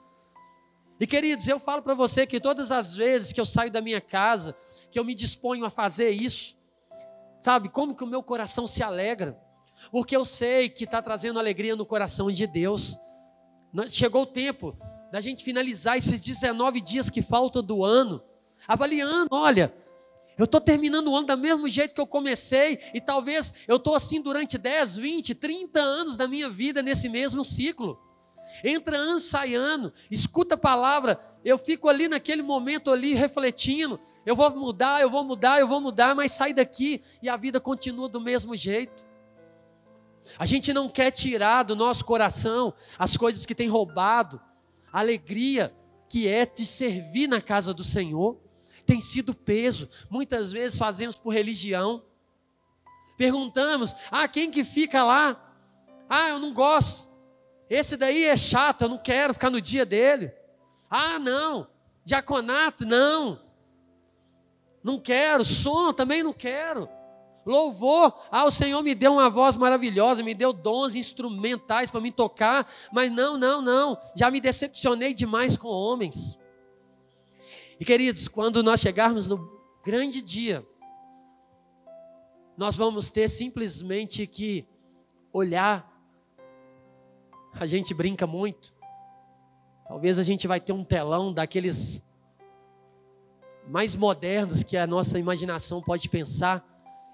E 0.99 1.07
queridos, 1.07 1.47
eu 1.47 1.59
falo 1.59 1.81
para 1.81 1.95
você 1.95 2.25
que 2.25 2.39
todas 2.39 2.71
as 2.71 2.93
vezes 2.93 3.33
que 3.33 3.41
eu 3.41 3.45
saio 3.45 3.71
da 3.71 3.81
minha 3.81 3.99
casa, 3.99 4.55
que 4.91 4.97
eu 4.97 5.03
me 5.03 5.13
disponho 5.13 5.65
a 5.65 5.69
fazer 5.69 6.11
isso, 6.11 6.55
sabe, 7.41 7.67
como 7.67 7.95
que 7.95 8.03
o 8.03 8.07
meu 8.07 8.23
coração 8.23 8.67
se 8.67 8.83
alegra, 8.83 9.37
porque 9.91 10.15
eu 10.15 10.23
sei 10.23 10.69
que 10.69 10.85
está 10.85 11.01
trazendo 11.01 11.39
alegria 11.39 11.75
no 11.75 11.85
coração 11.85 12.31
de 12.31 12.47
Deus. 12.47 12.97
Chegou 13.89 14.21
o 14.21 14.27
tempo 14.27 14.77
da 15.11 15.19
gente 15.19 15.43
finalizar 15.43 15.97
esses 15.97 16.21
19 16.21 16.79
dias 16.79 17.09
que 17.09 17.21
faltam 17.21 17.61
do 17.61 17.83
ano 17.83 18.23
avaliando, 18.67 19.27
olha, 19.31 19.73
eu 20.37 20.45
estou 20.45 20.59
terminando 20.59 21.09
o 21.09 21.15
ano 21.15 21.27
do 21.27 21.37
mesmo 21.37 21.69
jeito 21.69 21.93
que 21.93 22.01
eu 22.01 22.07
comecei, 22.07 22.79
e 22.93 22.99
talvez 22.99 23.53
eu 23.67 23.77
estou 23.77 23.95
assim 23.95 24.21
durante 24.21 24.57
10, 24.57 24.97
20, 24.97 25.35
30 25.35 25.79
anos 25.79 26.17
da 26.17 26.27
minha 26.27 26.49
vida 26.49 26.81
nesse 26.81 27.07
mesmo 27.07 27.43
ciclo. 27.43 27.99
Entra 28.63 28.97
ano, 28.97 29.19
sai 29.19 29.55
ano, 29.55 29.93
escuta 30.09 30.55
a 30.55 30.57
palavra, 30.57 31.19
eu 31.43 31.57
fico 31.57 31.87
ali 31.89 32.07
naquele 32.07 32.41
momento 32.41 32.91
ali 32.91 33.13
refletindo, 33.13 33.99
eu 34.25 34.35
vou 34.35 34.49
mudar, 34.51 35.01
eu 35.01 35.09
vou 35.09 35.23
mudar, 35.23 35.59
eu 35.59 35.67
vou 35.67 35.81
mudar, 35.81 36.15
mas 36.15 36.31
sai 36.31 36.53
daqui 36.53 37.01
e 37.21 37.29
a 37.29 37.35
vida 37.35 37.59
continua 37.59 38.07
do 38.07 38.21
mesmo 38.21 38.55
jeito. 38.55 39.05
A 40.37 40.45
gente 40.45 40.71
não 40.71 40.87
quer 40.87 41.11
tirar 41.11 41.63
do 41.63 41.75
nosso 41.75 42.05
coração 42.05 42.73
as 42.97 43.17
coisas 43.17 43.45
que 43.45 43.53
tem 43.53 43.67
roubado, 43.67 44.41
a 44.91 44.99
alegria 44.99 45.75
que 46.07 46.27
é 46.27 46.45
de 46.45 46.65
servir 46.65 47.27
na 47.27 47.41
casa 47.41 47.73
do 47.73 47.83
Senhor 47.83 48.42
tem 48.85 49.01
sido 49.01 49.33
peso. 49.33 49.89
Muitas 50.09 50.51
vezes 50.51 50.77
fazemos 50.77 51.15
por 51.15 51.33
religião. 51.33 52.03
Perguntamos: 53.17 53.95
ah, 54.11 54.27
quem 54.27 54.51
que 54.51 54.63
fica 54.63 55.03
lá? 55.03 55.39
Ah, 56.09 56.29
eu 56.29 56.39
não 56.39 56.53
gosto. 56.53 57.07
Esse 57.69 57.97
daí 57.97 58.25
é 58.25 58.35
chato, 58.35 58.83
eu 58.83 58.89
não 58.89 58.97
quero 58.97 59.33
ficar 59.33 59.49
no 59.49 59.61
dia 59.61 59.85
dele. 59.85 60.31
Ah, 60.89 61.17
não. 61.17 61.67
Diaconato, 62.05 62.85
não. 62.85 63.39
Não 64.83 64.99
quero. 64.99 65.45
Som, 65.45 65.93
também 65.93 66.21
não 66.21 66.33
quero. 66.33 66.89
Louvor, 67.45 68.13
ah, 68.31 68.45
o 68.45 68.51
Senhor 68.51 68.81
me 68.81 68.95
deu 68.95 69.13
uma 69.13 69.29
voz 69.29 69.57
maravilhosa, 69.57 70.23
me 70.23 70.33
deu 70.33 70.53
dons 70.53 70.95
instrumentais 70.95 71.91
para 71.91 71.99
me 71.99 72.11
tocar, 72.11 72.71
mas 72.91 73.11
não, 73.11 73.37
não, 73.37 73.61
não, 73.61 73.97
já 74.15 74.31
me 74.31 74.39
decepcionei 74.39 75.13
demais 75.13 75.57
com 75.57 75.67
homens. 75.67 76.39
E 77.83 77.85
queridos, 77.85 78.29
quando 78.29 78.63
nós 78.63 78.79
chegarmos 78.79 79.27
no 79.27 79.59
grande 79.83 80.21
dia, 80.21 80.65
nós 82.55 82.77
vamos 82.77 83.09
ter 83.09 83.27
simplesmente 83.27 84.25
que 84.25 84.65
olhar. 85.33 85.93
A 87.51 87.65
gente 87.65 87.93
brinca 87.93 88.25
muito. 88.25 88.73
Talvez 89.85 90.17
a 90.17 90.23
gente 90.23 90.47
vai 90.47 90.61
ter 90.61 90.71
um 90.71 90.85
telão 90.85 91.33
daqueles 91.33 92.01
mais 93.67 93.97
modernos 93.97 94.63
que 94.63 94.77
a 94.77 94.87
nossa 94.87 95.19
imaginação 95.19 95.81
pode 95.81 96.07
pensar, 96.07 96.65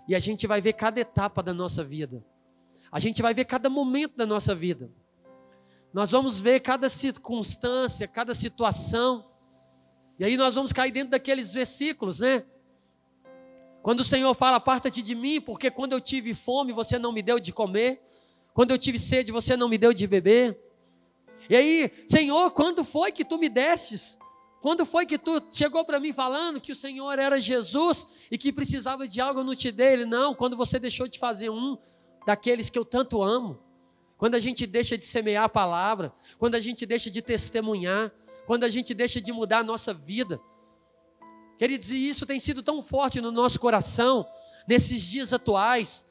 e 0.08 0.14
a 0.14 0.20
gente 0.20 0.46
vai 0.46 0.62
ver 0.62 0.74
cada 0.74 1.00
etapa 1.00 1.42
da 1.42 1.52
nossa 1.52 1.84
vida. 1.84 2.24
A 2.92 3.00
gente 3.00 3.24
vai 3.24 3.34
ver 3.34 3.46
cada 3.46 3.72
momento 3.72 4.16
da 4.16 4.26
nossa 4.28 4.54
vida. 4.54 4.92
Nós 5.92 6.12
vamos 6.12 6.40
ver 6.40 6.60
cada 6.60 6.90
circunstância, 6.90 8.08
cada 8.08 8.36
situação. 8.36 9.26
E 10.20 10.26
aí 10.26 10.36
nós 10.36 10.54
vamos 10.54 10.74
cair 10.74 10.92
dentro 10.92 11.12
daqueles 11.12 11.54
versículos, 11.54 12.20
né? 12.20 12.44
Quando 13.82 14.02
o 14.02 14.04
Senhor 14.04 14.34
fala, 14.36 14.58
aparta-te 14.58 15.02
de 15.02 15.16
mim, 15.16 15.40
porque 15.40 15.72
quando 15.72 15.94
eu 15.94 16.02
tive 16.02 16.34
fome, 16.34 16.74
você 16.74 17.00
não 17.00 17.14
me 17.14 17.22
deu 17.22 17.40
de 17.40 17.54
comer. 17.54 18.02
Quando 18.54 18.72
eu 18.72 18.78
tive 18.78 19.00
sede, 19.00 19.32
você 19.32 19.56
não 19.56 19.70
me 19.70 19.78
deu 19.78 19.94
de 19.94 20.06
beber. 20.06 20.60
E 21.50 21.56
aí, 21.56 22.04
Senhor, 22.06 22.52
quando 22.52 22.84
foi 22.84 23.14
que 23.14 23.24
tu 23.24 23.38
me 23.38 23.48
destes? 23.48 24.20
Quando 24.62 24.86
foi 24.86 25.06
que 25.06 25.18
tu 25.18 25.42
chegou 25.52 25.86
para 25.86 26.00
mim 26.02 26.12
falando 26.12 26.60
que 26.60 26.74
o 26.74 26.76
Senhor 26.76 27.18
era 27.18 27.40
Jesus 27.40 28.06
e 28.30 28.38
que 28.38 28.52
precisava 28.52 29.08
de 29.08 29.22
algo, 29.22 29.40
eu 29.40 29.44
não 29.46 29.56
te 29.56 29.72
dei? 29.72 29.94
Ele, 29.94 30.06
não, 30.06 30.36
quando 30.36 30.58
você 30.58 30.78
deixou 30.78 31.08
de 31.08 31.18
fazer 31.18 31.50
um 31.50 31.78
daqueles 32.26 32.70
que 32.70 32.78
eu 32.78 32.84
tanto 32.84 33.24
amo. 33.24 33.58
Quando 34.18 34.36
a 34.36 34.40
gente 34.40 34.68
deixa 34.68 34.98
de 34.98 35.06
semear 35.06 35.46
a 35.46 35.50
palavra, 35.50 36.12
quando 36.38 36.56
a 36.56 36.60
gente 36.60 36.86
deixa 36.86 37.10
de 37.10 37.22
testemunhar, 37.22 38.12
quando 38.50 38.64
a 38.64 38.70
gente 38.70 38.96
deixa 38.96 39.22
de 39.22 39.32
mudar 39.32 39.60
a 39.60 39.64
nossa 39.64 39.94
vida. 39.94 40.42
Queridos, 41.56 41.92
e 41.92 42.10
isso 42.10 42.26
tem 42.26 42.40
sido 42.40 42.64
tão 42.64 42.82
forte 42.82 43.22
no 43.22 43.32
nosso 43.32 43.60
coração, 43.60 44.26
nesses 44.68 45.04
dias 45.04 45.32
atuais. 45.32 46.10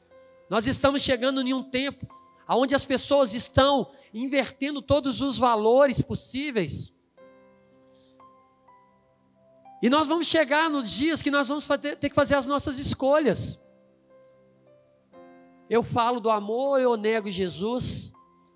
Nós 0.49 0.65
estamos 0.65 1.01
chegando 1.01 1.41
em 1.41 1.53
um 1.53 1.61
tempo 1.61 2.07
onde 2.47 2.73
as 2.73 2.85
pessoas 2.85 3.33
estão 3.33 3.91
invertendo 4.13 4.81
todos 4.81 5.21
os 5.21 5.37
valores 5.37 6.01
possíveis 6.01 6.95
e 9.81 9.89
nós 9.89 10.07
vamos 10.07 10.25
chegar 10.25 10.69
nos 10.69 10.89
dias 10.89 11.21
que 11.21 11.29
nós 11.29 11.45
vamos 11.45 11.67
ter 11.99 12.07
que 12.07 12.15
fazer 12.15 12.35
as 12.35 12.45
nossas 12.45 12.79
escolhas. 12.79 13.61
Eu 15.69 15.83
falo 15.83 16.21
do 16.21 16.29
amor, 16.29 16.79
eu 16.79 16.95
nego 16.95 17.29
Jesus, 17.29 18.13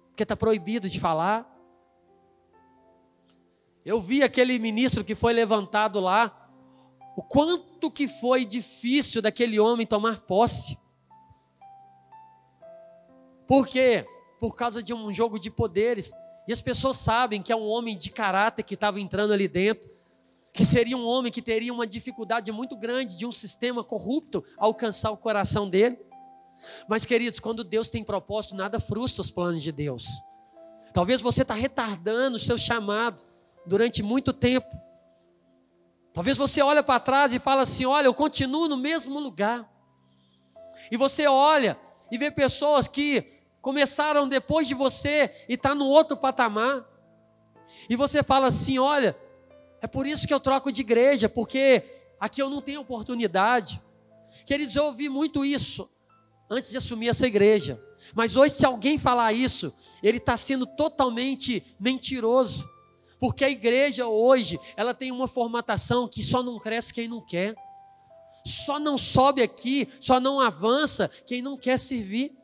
porque 0.08 0.24
está 0.24 0.38
proibido 0.38 0.88
de 0.88 1.02
falar. 1.02 1.53
Eu 3.86 4.02
vi 4.02 4.24
aquele 4.24 4.58
ministro 4.60 5.04
que 5.04 5.16
foi 5.16 5.34
levantado 5.34 6.00
lá, 6.00 6.50
o 7.16 7.22
quanto 7.22 7.92
que 7.92 8.08
foi 8.08 8.46
difícil 8.46 9.22
daquele 9.22 9.60
homem 9.60 9.86
tomar 9.86 10.22
posse. 10.22 10.78
Por 13.48 13.68
quê? 13.68 14.06
Por 14.40 14.56
causa 14.56 14.82
de 14.82 14.94
um 14.94 15.12
jogo 15.14 15.38
de 15.38 15.52
poderes. 15.52 16.12
E 16.48 16.54
as 16.54 16.62
pessoas 16.62 16.98
sabem 16.98 17.42
que 17.42 17.52
é 17.52 17.56
um 17.56 17.68
homem 17.68 17.98
de 17.98 18.10
caráter 18.10 18.64
que 18.64 18.74
estava 18.74 19.00
entrando 19.00 19.34
ali 19.34 19.48
dentro 19.48 19.94
que 20.54 20.64
seria 20.64 20.96
um 20.96 21.06
homem 21.06 21.32
que 21.32 21.42
teria 21.42 21.74
uma 21.74 21.88
dificuldade 21.88 22.52
muito 22.52 22.78
grande 22.78 23.18
de 23.18 23.26
um 23.26 23.32
sistema 23.32 23.84
corrupto 23.84 24.46
alcançar 24.56 25.10
o 25.10 25.18
coração 25.18 25.68
dele. 25.68 25.98
Mas, 26.88 27.06
queridos, 27.06 27.40
quando 27.40 27.64
Deus 27.64 27.90
tem 27.90 28.04
propósito, 28.04 28.56
nada 28.56 28.80
frustra 28.80 29.22
os 29.22 29.32
planos 29.32 29.64
de 29.64 29.72
Deus. 29.72 30.06
Talvez 30.94 31.20
você 31.20 31.42
está 31.42 31.56
retardando 31.56 32.36
o 32.36 32.40
seu 32.40 32.56
chamado 32.56 33.26
durante 33.66 34.04
muito 34.04 34.34
tempo. 34.34 34.68
Talvez 36.14 36.38
você 36.38 36.62
olhe 36.62 36.84
para 36.84 37.00
trás 37.00 37.34
e 37.34 37.40
fala 37.40 37.64
assim: 37.64 37.86
olha, 37.86 38.08
eu 38.08 38.14
continuo 38.14 38.68
no 38.68 38.78
mesmo 38.78 39.20
lugar. 39.20 39.70
E 40.92 40.98
você 40.98 41.28
olha 41.28 41.78
e 42.12 42.18
vê 42.18 42.30
pessoas 42.30 42.88
que 42.88 43.26
começaram 43.62 44.28
depois 44.28 44.68
de 44.68 44.74
você 44.74 45.34
e 45.48 45.54
está 45.54 45.74
no 45.74 45.86
outro 45.86 46.16
patamar. 46.16 46.86
E 47.90 47.96
você 47.96 48.22
fala 48.22 48.48
assim: 48.48 48.78
olha, 48.78 49.16
é 49.82 49.88
por 49.88 50.06
isso 50.06 50.28
que 50.28 50.34
eu 50.34 50.40
troco 50.40 50.72
de 50.72 50.82
igreja, 50.82 51.28
porque 51.28 51.84
aqui 52.20 52.42
eu 52.42 52.50
não 52.50 52.62
tenho 52.62 52.82
oportunidade. 52.82 53.82
Queridos, 54.46 54.76
eu 54.76 54.86
ouvi 54.86 55.10
muito 55.10 55.44
isso 55.44 55.90
antes 56.50 56.70
de 56.70 56.78
assumir 56.78 57.08
essa 57.08 57.26
igreja. 57.26 57.82
Mas 58.14 58.36
hoje, 58.36 58.56
se 58.56 58.66
alguém 58.66 58.98
falar 58.98 59.34
isso, 59.34 59.74
ele 60.02 60.18
está 60.18 60.36
sendo 60.38 60.66
totalmente 60.66 61.64
mentiroso. 61.80 62.70
Porque 63.24 63.46
a 63.46 63.50
igreja 63.50 64.06
hoje, 64.06 64.60
ela 64.76 64.94
tem 64.94 65.10
uma 65.10 65.30
formatação 65.30 66.10
que 66.10 66.22
só 66.22 66.44
não 66.44 66.60
cresce 66.60 66.94
quem 66.94 67.08
não 67.08 67.22
quer. 67.22 67.56
Só 68.46 68.78
não 68.78 68.98
sobe 68.98 69.42
aqui, 69.42 69.88
só 70.02 70.20
não 70.20 70.42
avança 70.42 71.10
quem 71.26 71.42
não 71.42 71.56
quer 71.56 71.80
servir. 71.80 72.36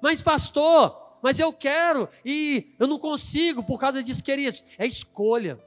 Mas 0.00 0.22
pastor, 0.22 1.18
mas 1.22 1.38
eu 1.38 1.52
quero 1.52 2.08
e 2.24 2.74
eu 2.78 2.86
não 2.86 2.98
consigo 2.98 3.62
por 3.64 3.78
causa 3.78 4.02
disso, 4.02 4.24
queridos. 4.24 4.64
É 4.78 4.86
escolha 4.86 5.62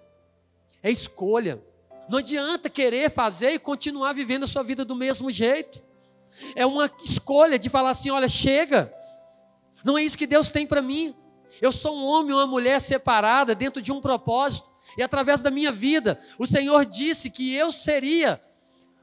é 0.81 0.91
escolha. 0.91 1.61
Não 2.09 2.17
adianta 2.17 2.67
querer 2.67 3.11
fazer 3.11 3.49
e 3.49 3.59
continuar 3.59 4.13
vivendo 4.13 4.45
a 4.45 4.47
sua 4.47 4.63
vida 4.63 4.83
do 4.83 4.95
mesmo 4.95 5.29
jeito. 5.29 5.83
É 6.55 6.65
uma 6.65 6.89
escolha 7.03 7.59
de 7.59 7.69
falar 7.69 7.91
assim: 7.91 8.09
olha, 8.09 8.27
chega. 8.27 8.91
Não 9.83 9.97
é 9.97 10.03
isso 10.03 10.17
que 10.17 10.25
Deus 10.25 10.49
tem 10.49 10.65
para 10.65 10.81
mim. 10.81 11.15
Eu 11.61 11.71
sou 11.71 11.95
um 11.95 12.05
homem 12.05 12.33
ou 12.33 12.39
uma 12.39 12.47
mulher 12.47 12.79
separada 12.79 13.55
dentro 13.55 13.81
de 13.81 13.91
um 13.91 14.01
propósito. 14.01 14.67
E 14.97 15.03
através 15.03 15.39
da 15.39 15.51
minha 15.51 15.71
vida, 15.71 16.19
o 16.37 16.45
Senhor 16.45 16.85
disse 16.85 17.29
que 17.29 17.53
eu 17.53 17.71
seria 17.71 18.41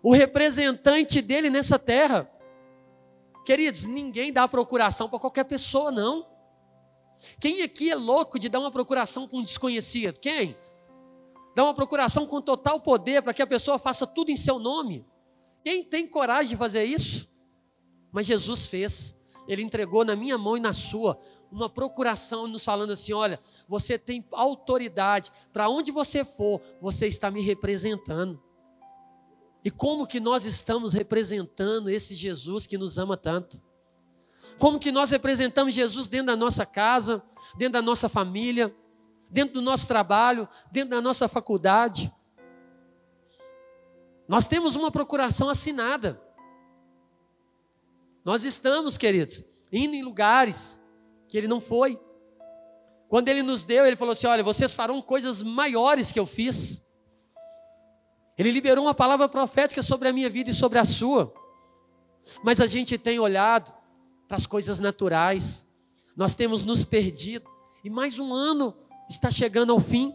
o 0.02 0.12
representante 0.12 1.20
dele 1.20 1.50
nessa 1.50 1.78
terra. 1.78 2.30
Queridos, 3.44 3.84
ninguém 3.84 4.32
dá 4.32 4.48
procuração 4.48 5.08
para 5.08 5.18
qualquer 5.18 5.44
pessoa, 5.44 5.90
não. 5.90 6.26
Quem 7.40 7.62
aqui 7.62 7.90
é 7.90 7.94
louco 7.94 8.38
de 8.38 8.48
dar 8.48 8.60
uma 8.60 8.70
procuração 8.70 9.28
para 9.28 9.38
um 9.38 9.42
desconhecido? 9.42 10.18
Quem? 10.18 10.56
dá 11.54 11.64
uma 11.64 11.74
procuração 11.74 12.26
com 12.26 12.42
total 12.42 12.80
poder 12.80 13.22
para 13.22 13.32
que 13.32 13.40
a 13.40 13.46
pessoa 13.46 13.78
faça 13.78 14.06
tudo 14.06 14.30
em 14.30 14.36
seu 14.36 14.58
nome. 14.58 15.06
Quem 15.62 15.84
tem 15.84 16.06
coragem 16.06 16.50
de 16.50 16.56
fazer 16.56 16.84
isso? 16.84 17.30
Mas 18.10 18.26
Jesus 18.26 18.66
fez. 18.66 19.14
Ele 19.46 19.62
entregou 19.62 20.04
na 20.04 20.16
minha 20.16 20.36
mão 20.36 20.56
e 20.56 20.60
na 20.60 20.72
sua 20.72 21.18
uma 21.54 21.70
procuração 21.70 22.46
nos 22.46 22.64
falando 22.64 22.92
assim: 22.92 23.12
olha, 23.12 23.40
você 23.68 23.98
tem 23.98 24.26
autoridade, 24.32 25.32
para 25.52 25.68
onde 25.68 25.92
você 25.92 26.24
for, 26.24 26.60
você 26.80 27.06
está 27.06 27.30
me 27.30 27.40
representando. 27.40 28.42
E 29.64 29.70
como 29.70 30.06
que 30.06 30.20
nós 30.20 30.44
estamos 30.44 30.92
representando 30.92 31.88
esse 31.88 32.14
Jesus 32.14 32.66
que 32.66 32.76
nos 32.76 32.98
ama 32.98 33.16
tanto? 33.16 33.62
Como 34.58 34.78
que 34.78 34.92
nós 34.92 35.10
representamos 35.10 35.72
Jesus 35.72 36.06
dentro 36.06 36.26
da 36.26 36.36
nossa 36.36 36.66
casa, 36.66 37.22
dentro 37.56 37.74
da 37.74 37.82
nossa 37.82 38.08
família, 38.08 38.74
dentro 39.30 39.54
do 39.54 39.62
nosso 39.62 39.88
trabalho, 39.88 40.46
dentro 40.70 40.90
da 40.90 41.00
nossa 41.00 41.26
faculdade. 41.26 42.12
Nós 44.28 44.46
temos 44.46 44.76
uma 44.76 44.90
procuração 44.90 45.48
assinada. 45.48 46.20
Nós 48.22 48.44
estamos, 48.44 48.98
queridos, 48.98 49.42
indo 49.72 49.94
em 49.94 50.02
lugares 50.02 50.80
que 51.34 51.38
ele 51.38 51.48
não 51.48 51.60
foi. 51.60 51.98
Quando 53.08 53.26
ele 53.26 53.42
nos 53.42 53.64
deu, 53.64 53.84
ele 53.84 53.96
falou 53.96 54.12
assim: 54.12 54.28
Olha, 54.28 54.44
vocês 54.44 54.72
farão 54.72 55.02
coisas 55.02 55.42
maiores 55.42 56.12
que 56.12 56.20
eu 56.20 56.24
fiz. 56.24 56.86
Ele 58.38 58.52
liberou 58.52 58.84
uma 58.84 58.94
palavra 58.94 59.28
profética 59.28 59.82
sobre 59.82 60.06
a 60.06 60.12
minha 60.12 60.30
vida 60.30 60.50
e 60.50 60.54
sobre 60.54 60.78
a 60.78 60.84
sua. 60.84 61.34
Mas 62.44 62.60
a 62.60 62.66
gente 62.66 62.96
tem 62.96 63.18
olhado 63.18 63.74
para 64.28 64.36
as 64.36 64.46
coisas 64.46 64.78
naturais, 64.78 65.68
nós 66.16 66.36
temos 66.36 66.62
nos 66.62 66.84
perdido. 66.84 67.50
E 67.82 67.90
mais 67.90 68.16
um 68.20 68.32
ano 68.32 68.72
está 69.10 69.28
chegando 69.28 69.72
ao 69.72 69.80
fim. 69.80 70.14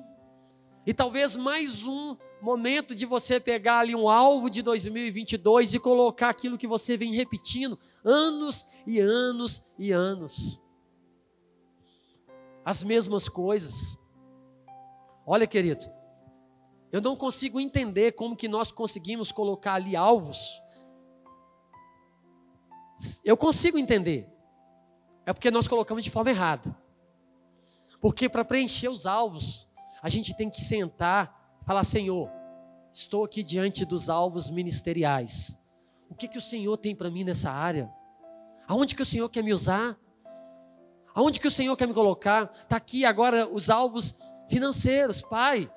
E 0.87 0.93
talvez 0.93 1.35
mais 1.35 1.83
um 1.83 2.15
momento 2.41 2.95
de 2.95 3.05
você 3.05 3.41
pegar 3.41 3.79
ali 3.79 3.93
um 3.93 4.07
alvo 4.07 4.49
de 4.49 4.61
2022 4.61 5.73
e 5.73 5.79
colocar 5.79 6.29
aquilo 6.29 6.57
que 6.57 6.65
você 6.65 6.95
vem 6.95 7.13
repetindo 7.13 7.77
anos 8.05 8.65
e 8.87 9.01
anos 9.01 9.61
e 9.77 9.91
anos. 9.91 10.61
As 12.69 12.83
mesmas 12.83 13.27
coisas. 13.27 13.97
Olha, 15.25 15.47
querido, 15.47 15.83
eu 16.91 17.01
não 17.01 17.15
consigo 17.15 17.59
entender 17.59 18.11
como 18.11 18.35
que 18.35 18.47
nós 18.47 18.71
conseguimos 18.71 19.31
colocar 19.31 19.73
ali 19.73 19.95
alvos. 19.95 20.61
Eu 23.25 23.35
consigo 23.35 23.79
entender. 23.79 24.31
É 25.25 25.33
porque 25.33 25.49
nós 25.49 25.67
colocamos 25.67 26.03
de 26.03 26.11
forma 26.11 26.29
errada. 26.29 26.77
Porque 27.99 28.29
para 28.29 28.45
preencher 28.45 28.89
os 28.89 29.07
alvos, 29.07 29.67
a 29.99 30.07
gente 30.07 30.37
tem 30.37 30.47
que 30.47 30.61
sentar 30.61 31.57
e 31.63 31.65
falar: 31.65 31.83
Senhor, 31.83 32.29
estou 32.93 33.25
aqui 33.25 33.41
diante 33.41 33.83
dos 33.83 34.11
alvos 34.11 34.47
ministeriais. 34.47 35.59
O 36.07 36.13
que, 36.13 36.27
que 36.27 36.37
o 36.37 36.41
Senhor 36.41 36.77
tem 36.77 36.95
para 36.95 37.09
mim 37.09 37.23
nessa 37.23 37.49
área? 37.49 37.91
Aonde 38.67 38.93
que 38.93 39.01
o 39.01 39.05
Senhor 39.07 39.27
quer 39.27 39.43
me 39.43 39.53
usar? 39.53 39.97
Aonde 41.13 41.39
que 41.39 41.47
o 41.47 41.51
Senhor 41.51 41.75
quer 41.75 41.87
me 41.87 41.93
colocar? 41.93 42.51
Está 42.63 42.77
aqui 42.77 43.05
agora 43.05 43.47
os 43.47 43.69
alvos 43.69 44.15
financeiros, 44.49 45.21
Pai. 45.21 45.71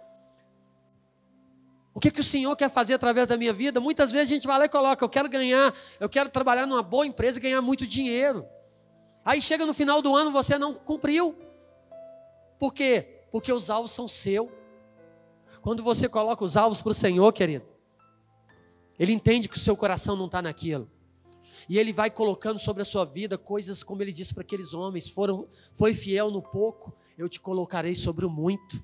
O 1.94 2.00
que, 2.00 2.10
que 2.10 2.20
o 2.20 2.24
Senhor 2.24 2.56
quer 2.56 2.70
fazer 2.70 2.94
através 2.94 3.26
da 3.26 3.36
minha 3.36 3.52
vida? 3.52 3.80
Muitas 3.80 4.10
vezes 4.10 4.32
a 4.32 4.34
gente 4.34 4.46
vai 4.46 4.58
lá 4.58 4.64
e 4.64 4.68
coloca, 4.68 5.04
eu 5.04 5.08
quero 5.08 5.28
ganhar, 5.28 5.74
eu 6.00 6.08
quero 6.08 6.30
trabalhar 6.30 6.66
numa 6.66 6.82
boa 6.82 7.06
empresa 7.06 7.38
e 7.38 7.42
ganhar 7.42 7.60
muito 7.60 7.86
dinheiro. 7.86 8.46
Aí 9.24 9.42
chega 9.42 9.66
no 9.66 9.74
final 9.74 10.00
do 10.00 10.14
ano, 10.16 10.32
você 10.32 10.58
não 10.58 10.74
cumpriu. 10.74 11.36
Por 12.58 12.72
quê? 12.72 13.22
Porque 13.30 13.52
os 13.52 13.68
alvos 13.68 13.90
são 13.90 14.08
seus. 14.08 14.48
Quando 15.60 15.82
você 15.82 16.08
coloca 16.08 16.44
os 16.44 16.56
alvos 16.56 16.82
para 16.82 16.92
o 16.92 16.94
Senhor, 16.94 17.32
querido, 17.32 17.64
Ele 18.98 19.12
entende 19.12 19.48
que 19.48 19.56
o 19.56 19.60
seu 19.60 19.76
coração 19.76 20.16
não 20.16 20.26
está 20.26 20.42
naquilo. 20.42 20.90
E 21.68 21.78
ele 21.78 21.92
vai 21.92 22.10
colocando 22.10 22.58
sobre 22.58 22.82
a 22.82 22.84
sua 22.84 23.04
vida 23.04 23.36
coisas 23.38 23.82
como 23.82 24.02
ele 24.02 24.12
disse 24.12 24.34
para 24.34 24.42
aqueles 24.42 24.74
homens: 24.74 25.08
foram, 25.08 25.48
foi 25.74 25.94
fiel 25.94 26.30
no 26.30 26.42
pouco, 26.42 26.94
eu 27.16 27.28
te 27.28 27.40
colocarei 27.40 27.94
sobre 27.94 28.24
o 28.24 28.30
muito. 28.30 28.82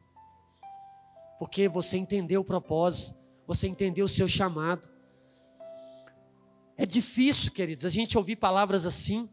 Porque 1.38 1.68
você 1.68 1.96
entendeu 1.96 2.40
o 2.40 2.44
propósito, 2.44 3.16
você 3.46 3.68
entendeu 3.68 4.04
o 4.04 4.08
seu 4.08 4.26
chamado. 4.26 4.90
É 6.76 6.86
difícil, 6.86 7.50
queridos, 7.52 7.84
a 7.84 7.88
gente 7.88 8.16
ouvir 8.16 8.36
palavras 8.36 8.86
assim. 8.86 9.28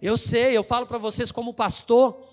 Eu 0.00 0.16
sei, 0.16 0.56
eu 0.56 0.62
falo 0.62 0.86
para 0.86 0.96
vocês 0.96 1.32
como 1.32 1.52
pastor, 1.52 2.24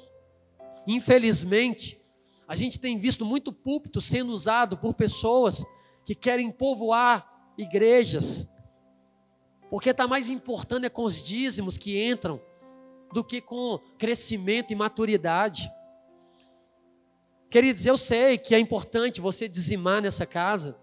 infelizmente, 0.88 1.99
a 2.47 2.56
gente 2.56 2.80
tem 2.80 2.97
visto 2.97 3.25
muito 3.25 3.51
púlpito 3.51 3.99
sendo 3.99 4.32
usado 4.32 4.78
por 4.78 4.93
pessoas 4.93 5.65
que 6.06 6.13
querem 6.13 6.51
povoar 6.51 7.54
igrejas, 7.58 8.47
porque 9.69 9.89
está 9.89 10.08
mais 10.08 10.30
importando 10.30 10.86
é 10.86 10.89
com 10.89 11.04
os 11.04 11.25
dízimos 11.25 11.78
que 11.78 12.04
entram 12.04 12.41
do 13.12 13.23
que 13.23 13.41
com 13.41 13.80
crescimento 13.97 14.71
e 14.71 14.75
maturidade. 14.75 15.71
Queridos, 17.49 17.86
eu 17.86 17.97
sei 17.97 18.38
que 18.38 18.54
é 18.54 18.60
importante 18.60 19.21
você 19.21 19.47
dizimar 19.47 20.01
nessa 20.01 20.25
casa, 20.25 20.78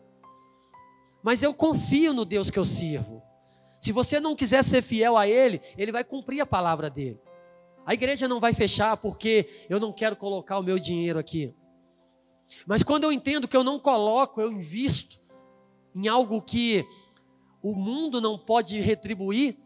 mas 1.23 1.43
eu 1.43 1.53
confio 1.55 2.13
no 2.13 2.25
Deus 2.25 2.51
que 2.51 2.59
eu 2.59 2.65
sirvo. 2.65 3.23
Se 3.81 3.93
você 3.93 4.21
não 4.21 4.35
quiser 4.35 4.63
ser 4.63 4.81
fiel 4.81 5.17
a 5.17 5.27
Ele, 5.27 5.61
Ele 5.77 5.93
vai 5.93 6.05
cumprir 6.05 6.41
a 6.41 6.47
palavra 6.47 6.89
dele. 6.89 7.21
A 7.85 7.95
igreja 7.95 8.29
não 8.29 8.39
vai 8.39 8.55
fechar 8.55 8.97
porque 8.97 9.67
eu 9.69 9.81
não 9.81 9.93
quero 9.93 10.17
colocar 10.17 10.59
o 10.59 10.63
meu 10.63 10.79
dinheiro 10.79 11.19
aqui. 11.19 11.55
Mas 12.67 12.83
quando 12.83 13.05
eu 13.05 13.13
entendo 13.13 13.49
que 13.49 13.57
eu 13.57 13.65
não 13.65 13.79
coloco, 13.79 14.41
eu 14.41 14.53
invisto 14.53 15.21
em 15.95 16.09
algo 16.09 16.41
que 16.41 16.87
o 17.63 17.75
mundo 17.75 18.21
não 18.21 18.37
pode 18.37 18.81
retribuir, 18.81 19.57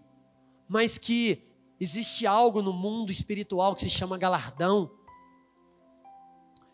mas 0.68 0.98
que 0.98 1.42
existe 1.80 2.26
algo 2.26 2.61
no 2.61 2.72
mundo 2.72 3.11
espiritual 3.11 3.74
que 3.74 3.82
se 3.82 3.90
chama 3.90 4.18
galardão. 4.18 4.90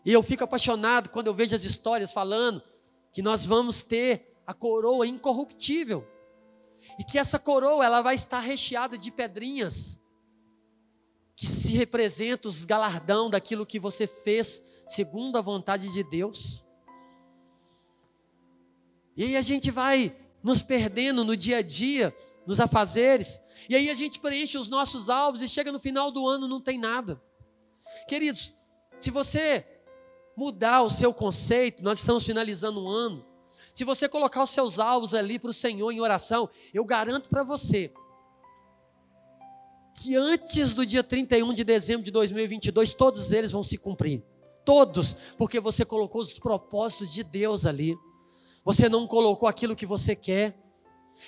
E 0.05 0.11
eu 0.11 0.21
fico 0.21 0.43
apaixonado 0.43 1.09
quando 1.09 1.27
eu 1.27 1.33
vejo 1.33 1.55
as 1.55 1.63
histórias 1.63 2.11
falando 2.11 2.61
que 3.13 3.21
nós 3.21 3.45
vamos 3.45 3.81
ter 3.81 4.37
a 4.45 4.53
coroa 4.53 5.07
incorruptível. 5.07 6.05
E 6.99 7.03
que 7.03 7.17
essa 7.17 7.39
coroa 7.39 7.85
ela 7.85 8.01
vai 8.01 8.15
estar 8.15 8.39
recheada 8.39 8.97
de 8.97 9.09
pedrinhas 9.09 10.01
que 11.35 11.47
se 11.47 11.73
representam 11.73 12.49
os 12.49 12.65
galardão 12.65 13.29
daquilo 13.29 13.65
que 13.65 13.79
você 13.79 14.05
fez 14.05 14.61
segundo 14.85 15.37
a 15.37 15.41
vontade 15.41 15.91
de 15.91 16.03
Deus. 16.03 16.63
E 19.15 19.23
aí 19.23 19.37
a 19.37 19.41
gente 19.41 19.71
vai 19.71 20.15
nos 20.43 20.61
perdendo 20.61 21.23
no 21.23 21.37
dia 21.37 21.57
a 21.57 21.61
dia, 21.61 22.15
nos 22.45 22.59
afazeres, 22.59 23.39
e 23.69 23.75
aí 23.75 23.89
a 23.89 23.93
gente 23.93 24.19
preenche 24.19 24.57
os 24.57 24.67
nossos 24.67 25.09
alvos 25.09 25.41
e 25.41 25.47
chega 25.47 25.71
no 25.71 25.79
final 25.79 26.11
do 26.11 26.27
ano 26.27 26.47
não 26.47 26.59
tem 26.59 26.77
nada. 26.77 27.21
Queridos, 28.07 28.53
se 28.99 29.09
você 29.09 29.65
mudar 30.35 30.81
o 30.81 30.89
seu 30.89 31.13
conceito, 31.13 31.81
nós 31.83 31.99
estamos 31.99 32.23
finalizando 32.23 32.83
um 32.83 32.87
ano. 32.87 33.25
Se 33.73 33.83
você 33.83 34.09
colocar 34.09 34.43
os 34.43 34.49
seus 34.49 34.79
alvos 34.79 35.13
ali 35.13 35.39
para 35.39 35.51
o 35.51 35.53
Senhor 35.53 35.91
em 35.91 36.01
oração, 36.01 36.49
eu 36.73 36.83
garanto 36.83 37.29
para 37.29 37.43
você 37.43 37.91
que 39.95 40.15
antes 40.15 40.73
do 40.73 40.85
dia 40.85 41.03
31 41.03 41.53
de 41.53 41.63
dezembro 41.63 42.03
de 42.03 42.11
2022, 42.11 42.93
todos 42.93 43.31
eles 43.31 43.51
vão 43.51 43.63
se 43.63 43.77
cumprir. 43.77 44.23
Todos, 44.65 45.13
porque 45.37 45.59
você 45.59 45.85
colocou 45.85 46.21
os 46.21 46.39
propósitos 46.39 47.13
de 47.13 47.23
Deus 47.23 47.65
ali. 47.65 47.95
Você 48.63 48.87
não 48.87 49.05
colocou 49.05 49.47
aquilo 49.47 49.75
que 49.75 49.85
você 49.85 50.15
quer. 50.15 50.57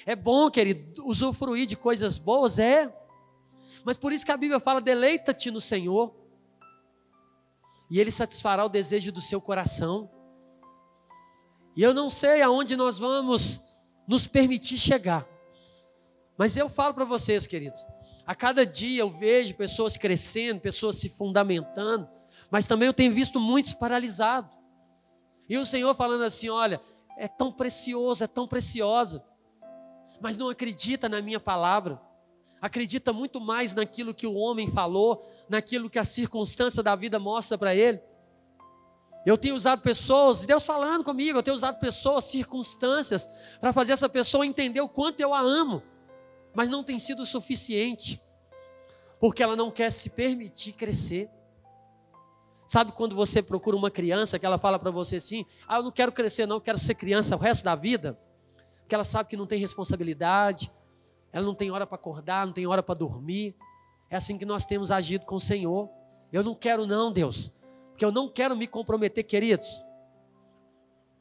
É 0.06 0.16
bom, 0.16 0.50
querido, 0.50 1.06
usufruir 1.06 1.66
de 1.66 1.76
coisas 1.76 2.18
boas, 2.18 2.60
é. 2.60 2.94
Mas 3.84 3.98
por 3.98 4.12
isso 4.12 4.26
que 4.26 4.32
a 4.32 4.38
Bíblia 4.38 4.60
fala: 4.60 4.82
deleita-te 4.82 5.52
no 5.52 5.62
Senhor, 5.62 6.16
e 7.90 8.00
Ele 8.00 8.12
satisfará 8.12 8.66
o 8.66 8.70
desejo 8.70 9.12
do 9.12 9.22
seu 9.22 9.42
coração. 9.42 10.10
E 11.76 11.84
eu 11.84 11.94
não 11.94 12.10
sei 12.10 12.42
aonde 12.42 12.76
nós 12.76 12.98
vamos 12.98 13.62
nos 14.08 14.28
permitir 14.28 14.78
chegar, 14.78 15.28
mas 16.38 16.56
eu 16.56 16.70
falo 16.70 16.94
para 16.94 17.06
vocês, 17.06 17.48
queridos, 17.48 17.80
a 18.26 18.34
cada 18.34 18.66
dia 18.66 19.02
eu 19.02 19.10
vejo 19.10 19.56
pessoas 19.56 19.98
crescendo, 19.98 20.62
pessoas 20.62 20.96
se 20.96 21.10
fundamentando, 21.10 22.08
mas 22.50 22.66
também 22.66 22.88
eu 22.88 22.94
tenho 22.94 23.14
visto 23.14 23.40
muitos 23.40 23.74
paralisados. 23.74 24.52
E 25.48 25.58
o 25.58 25.66
Senhor 25.66 25.94
falando 25.96 26.24
assim: 26.24 26.50
olha, 26.50 26.82
é 27.18 27.28
tão 27.28 27.52
precioso, 27.52 28.24
é 28.24 28.28
tão 28.28 28.48
preciosa, 28.48 29.24
mas 30.22 30.38
não 30.38 30.50
acredita 30.50 31.08
na 31.08 31.22
minha 31.22 31.40
palavra, 31.40 32.02
acredita 32.62 33.14
muito 33.14 33.40
mais 33.40 33.74
naquilo 33.74 34.14
que 34.14 34.28
o 34.28 34.36
homem 34.36 34.70
falou, 34.70 35.26
naquilo 35.50 35.90
que 35.90 36.00
a 36.00 36.04
circunstância 36.04 36.82
da 36.82 36.96
vida 36.96 37.20
mostra 37.20 37.58
para 37.58 37.76
ele. 37.76 38.02
Eu 39.26 39.38
tenho 39.38 39.56
usado 39.56 39.82
pessoas, 39.82 40.46
Deus 40.46 40.64
falando 40.64 41.04
comigo, 41.04 41.38
eu 41.40 41.44
tenho 41.44 41.56
usado 41.56 41.80
pessoas, 41.80 42.26
circunstâncias, 42.26 43.28
para 43.60 43.74
fazer 43.74 43.94
essa 43.94 44.08
pessoa 44.08 44.46
entender 44.46 44.82
o 44.82 44.90
quanto 44.90 45.20
eu 45.20 45.34
a 45.34 45.40
amo 45.40 45.82
mas 46.56 46.70
não 46.70 46.84
tem 46.84 46.98
sido 46.98 47.26
suficiente, 47.26 48.20
porque 49.20 49.44
ela 49.44 49.58
não 49.58 49.70
quer 49.70 49.92
se 49.92 50.10
permitir 50.10 50.72
crescer. 50.72 51.30
Sabe 52.66 52.92
quando 52.92 53.16
você 53.16 53.42
procura 53.42 53.76
uma 53.76 53.92
criança 53.92 54.40
que 54.40 54.46
ela 54.46 54.58
fala 54.58 54.80
para 54.80 54.92
você 54.92 55.18
assim: 55.18 55.46
Ah, 55.68 55.78
eu 55.78 55.84
não 55.84 55.92
quero 55.92 56.12
crescer, 56.12 56.46
não, 56.46 56.60
quero 56.60 56.78
ser 56.78 56.96
criança 56.96 57.36
o 57.36 57.40
resto 57.40 57.64
da 57.64 57.76
vida, 57.76 58.20
porque 58.80 58.96
ela 58.96 59.04
sabe 59.04 59.30
que 59.30 59.38
não 59.38 59.46
tem 59.46 59.60
responsabilidade, 59.60 60.72
ela 61.32 61.46
não 61.46 61.54
tem 61.54 61.70
hora 61.72 61.86
para 61.86 61.96
acordar, 61.96 62.46
não 62.46 62.54
tem 62.54 62.66
hora 62.66 62.82
para 62.82 62.96
dormir. 62.96 63.56
É 64.10 64.16
assim 64.16 64.38
que 64.38 64.46
nós 64.46 64.66
temos 64.66 64.92
agido 64.92 65.26
com 65.26 65.36
o 65.36 65.42
Senhor. 65.42 65.90
Eu 66.32 66.44
não 66.44 66.56
quero, 66.56 66.86
não, 66.86 67.12
Deus, 67.12 67.54
porque 67.90 68.04
eu 68.04 68.12
não 68.12 68.28
quero 68.28 68.56
me 68.56 68.68
comprometer, 68.68 69.24
queridos. 69.24 69.70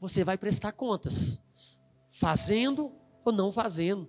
Você 0.01 0.25
vai 0.25 0.37
prestar 0.37 0.73
contas, 0.73 1.43
fazendo 2.11 2.93
ou 3.25 3.33
não 3.33 3.53
fazendo 3.53 4.09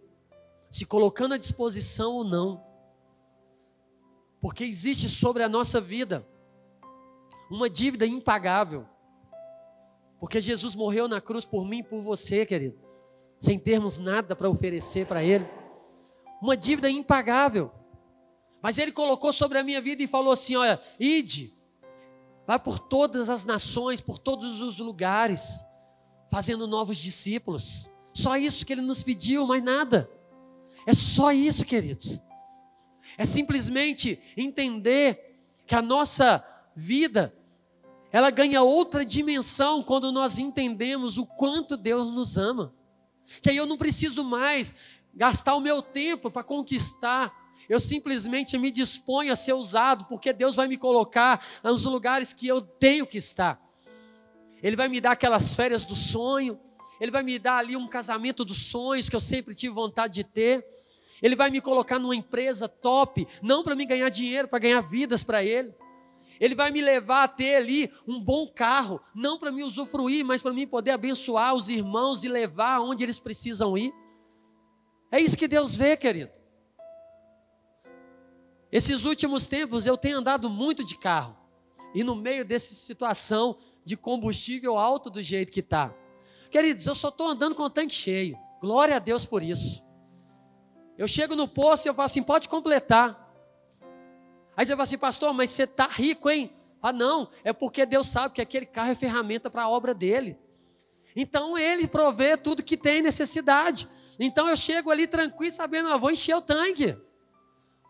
se 0.75 0.85
colocando 0.85 1.33
à 1.33 1.37
disposição 1.37 2.15
ou 2.15 2.23
não. 2.25 2.61
Porque 4.41 4.65
existe 4.65 5.07
sobre 5.07 5.41
a 5.41 5.47
nossa 5.47 5.79
vida 5.79 6.27
uma 7.49 7.69
dívida 7.69 8.05
impagável. 8.05 8.85
Porque 10.19 10.39
Jesus 10.39 10.75
morreu 10.75 11.07
na 11.07 11.21
cruz 11.21 11.45
por 11.45 11.65
mim 11.65 11.79
e 11.79 11.83
por 11.83 12.01
você, 12.01 12.45
querido, 12.45 12.77
sem 13.37 13.59
termos 13.59 13.97
nada 13.97 14.35
para 14.35 14.49
oferecer 14.49 15.05
para 15.05 15.23
Ele. 15.23 15.47
Uma 16.41 16.55
dívida 16.57 16.89
impagável. 16.89 17.71
Mas 18.61 18.77
Ele 18.77 18.91
colocou 18.91 19.31
sobre 19.31 19.57
a 19.57 19.63
minha 19.63 19.81
vida 19.81 20.01
e 20.01 20.07
falou 20.07 20.33
assim: 20.33 20.55
olha, 20.55 20.81
ide, 20.99 21.53
vai 22.47 22.57
por 22.59 22.79
todas 22.79 23.29
as 23.29 23.45
nações, 23.45 24.01
por 24.01 24.17
todos 24.17 24.61
os 24.61 24.79
lugares, 24.79 25.63
fazendo 26.31 26.65
novos 26.65 26.97
discípulos. 26.97 27.89
Só 28.13 28.37
isso 28.37 28.65
que 28.65 28.73
Ele 28.73 28.81
nos 28.81 29.03
pediu, 29.03 29.45
mais 29.45 29.63
nada. 29.63 30.09
É 30.85 30.93
só 30.93 31.31
isso, 31.31 31.65
queridos. 31.65 32.21
É 33.17 33.25
simplesmente 33.25 34.19
entender 34.35 35.37
que 35.65 35.75
a 35.75 35.81
nossa 35.81 36.43
vida 36.75 37.33
ela 38.15 38.29
ganha 38.29 38.61
outra 38.61 39.03
dimensão 39.03 39.83
quando 39.83 40.09
nós 40.09 40.39
entendemos 40.39 41.17
o 41.17 41.25
quanto 41.25 41.75
Deus 41.75 42.13
nos 42.13 42.37
ama. 42.37 42.73
Que 43.41 43.49
aí 43.49 43.57
eu 43.57 43.65
não 43.65 43.77
preciso 43.77 44.23
mais 44.23 44.73
gastar 45.13 45.53
o 45.53 45.59
meu 45.59 45.81
tempo 45.81 46.31
para 46.31 46.41
conquistar. 46.41 47.33
Eu 47.67 47.77
simplesmente 47.77 48.57
me 48.57 48.71
disponho 48.71 49.33
a 49.33 49.35
ser 49.35 49.51
usado, 49.51 50.05
porque 50.05 50.31
Deus 50.31 50.55
vai 50.55 50.65
me 50.65 50.77
colocar 50.77 51.45
nos 51.61 51.83
lugares 51.83 52.31
que 52.31 52.47
eu 52.47 52.61
tenho 52.61 53.05
que 53.05 53.17
estar. 53.17 53.61
Ele 54.63 54.77
vai 54.77 54.87
me 54.87 55.01
dar 55.01 55.11
aquelas 55.11 55.53
férias 55.53 55.83
do 55.83 55.93
sonho, 55.93 56.57
ele 57.01 57.11
vai 57.11 57.21
me 57.21 57.37
dar 57.37 57.57
ali 57.57 57.75
um 57.75 57.85
casamento 57.85 58.45
dos 58.45 58.67
sonhos 58.67 59.09
que 59.09 59.15
eu 59.17 59.19
sempre 59.19 59.53
tive 59.53 59.73
vontade 59.73 60.13
de 60.13 60.23
ter. 60.23 60.65
Ele 61.21 61.35
vai 61.35 61.49
me 61.49 61.59
colocar 61.59 61.99
numa 61.99 62.15
empresa 62.15 62.69
top, 62.69 63.27
não 63.41 63.61
para 63.61 63.75
me 63.75 63.85
ganhar 63.85 64.07
dinheiro, 64.07 64.47
para 64.47 64.59
ganhar 64.59 64.79
vidas 64.79 65.21
para 65.21 65.43
Ele. 65.43 65.73
Ele 66.39 66.55
vai 66.55 66.71
me 66.71 66.81
levar 66.81 67.23
a 67.23 67.27
ter 67.27 67.55
ali 67.55 67.91
um 68.07 68.19
bom 68.19 68.47
carro, 68.47 69.01
não 69.13 69.37
para 69.39 69.51
me 69.51 69.63
usufruir, 69.63 70.25
mas 70.25 70.41
para 70.41 70.53
mim 70.53 70.67
poder 70.67 70.91
abençoar 70.91 71.53
os 71.53 71.69
irmãos 71.69 72.23
e 72.23 72.29
levar 72.29 72.75
aonde 72.75 73.03
eles 73.03 73.19
precisam 73.19 73.77
ir. 73.77 73.93
É 75.11 75.19
isso 75.19 75.37
que 75.37 75.47
Deus 75.47 75.75
vê, 75.75 75.95
querido. 75.95 76.31
Esses 78.71 79.05
últimos 79.05 79.47
tempos 79.47 79.85
eu 79.85 79.95
tenho 79.95 80.17
andado 80.17 80.49
muito 80.49 80.83
de 80.83 80.97
carro, 80.97 81.37
e 81.93 82.03
no 82.03 82.15
meio 82.15 82.43
dessa 82.43 82.73
situação 82.73 83.57
de 83.85 83.95
combustível 83.95 84.77
alto 84.77 85.09
do 85.09 85.21
jeito 85.21 85.51
que 85.51 85.61
está. 85.61 85.93
Queridos, 86.51 86.85
eu 86.85 86.95
só 86.95 87.09
estou 87.09 87.29
andando 87.29 87.55
com 87.55 87.63
o 87.63 87.69
tanque 87.69 87.93
cheio. 87.93 88.37
Glória 88.59 88.95
a 88.95 88.99
Deus 88.99 89.25
por 89.25 89.43
isso. 89.43 89.85
Eu 90.97 91.07
chego 91.07 91.35
no 91.35 91.47
posto 91.47 91.85
e 91.85 91.89
eu 91.89 91.93
falo 91.93 92.05
assim: 92.05 92.23
pode 92.23 92.49
completar. 92.49 93.24
Aí 94.55 94.65
você 94.65 94.71
fala 94.71 94.83
assim, 94.83 94.97
pastor, 94.97 95.33
mas 95.33 95.49
você 95.49 95.63
está 95.63 95.87
rico, 95.87 96.29
hein? 96.29 96.51
Ah, 96.81 96.93
não, 96.93 97.29
é 97.43 97.51
porque 97.51 97.85
Deus 97.85 98.07
sabe 98.07 98.35
que 98.35 98.41
aquele 98.41 98.65
carro 98.65 98.91
é 98.91 98.95
ferramenta 98.95 99.49
para 99.49 99.63
a 99.63 99.69
obra 99.69 99.93
dele. 99.93 100.37
Então 101.15 101.57
ele 101.57 101.87
provê 101.87 102.37
tudo 102.37 102.61
que 102.61 102.77
tem 102.77 103.01
necessidade. 103.01 103.87
Então 104.19 104.47
eu 104.47 104.55
chego 104.55 104.91
ali 104.91 105.07
tranquilo, 105.07 105.53
sabendo, 105.53 105.89
eu 105.89 105.99
vou 105.99 106.11
encher 106.11 106.35
o 106.35 106.41
tanque. 106.41 106.95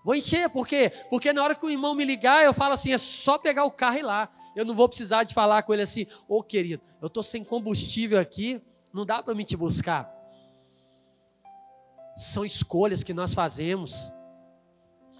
Vou 0.04 0.16
encher, 0.16 0.50
por 0.50 0.68
quê? 0.68 0.92
Porque 1.10 1.34
na 1.34 1.44
hora 1.44 1.56
que 1.56 1.66
o 1.66 1.70
irmão 1.70 1.96
me 1.96 2.06
ligar, 2.06 2.44
eu 2.44 2.54
falo 2.54 2.74
assim: 2.74 2.94
é 2.94 2.98
só 2.98 3.38
pegar 3.38 3.66
o 3.66 3.72
carro 3.72 3.98
e 3.98 4.00
ir 4.00 4.04
lá. 4.04 4.32
Eu 4.56 4.64
não 4.64 4.76
vou 4.76 4.88
precisar 4.88 5.24
de 5.24 5.34
falar 5.34 5.64
com 5.64 5.74
ele 5.74 5.82
assim: 5.82 6.06
ô 6.28 6.38
oh, 6.38 6.44
querido, 6.44 6.82
eu 7.02 7.08
estou 7.08 7.24
sem 7.24 7.44
combustível 7.44 8.20
aqui, 8.20 8.62
não 8.94 9.06
dá 9.06 9.22
para 9.22 9.34
me 9.34 9.44
te 9.44 9.58
buscar. 9.58 10.10
São 12.16 12.46
escolhas 12.46 13.04
que 13.04 13.14
nós 13.14 13.34
fazemos. 13.34 14.10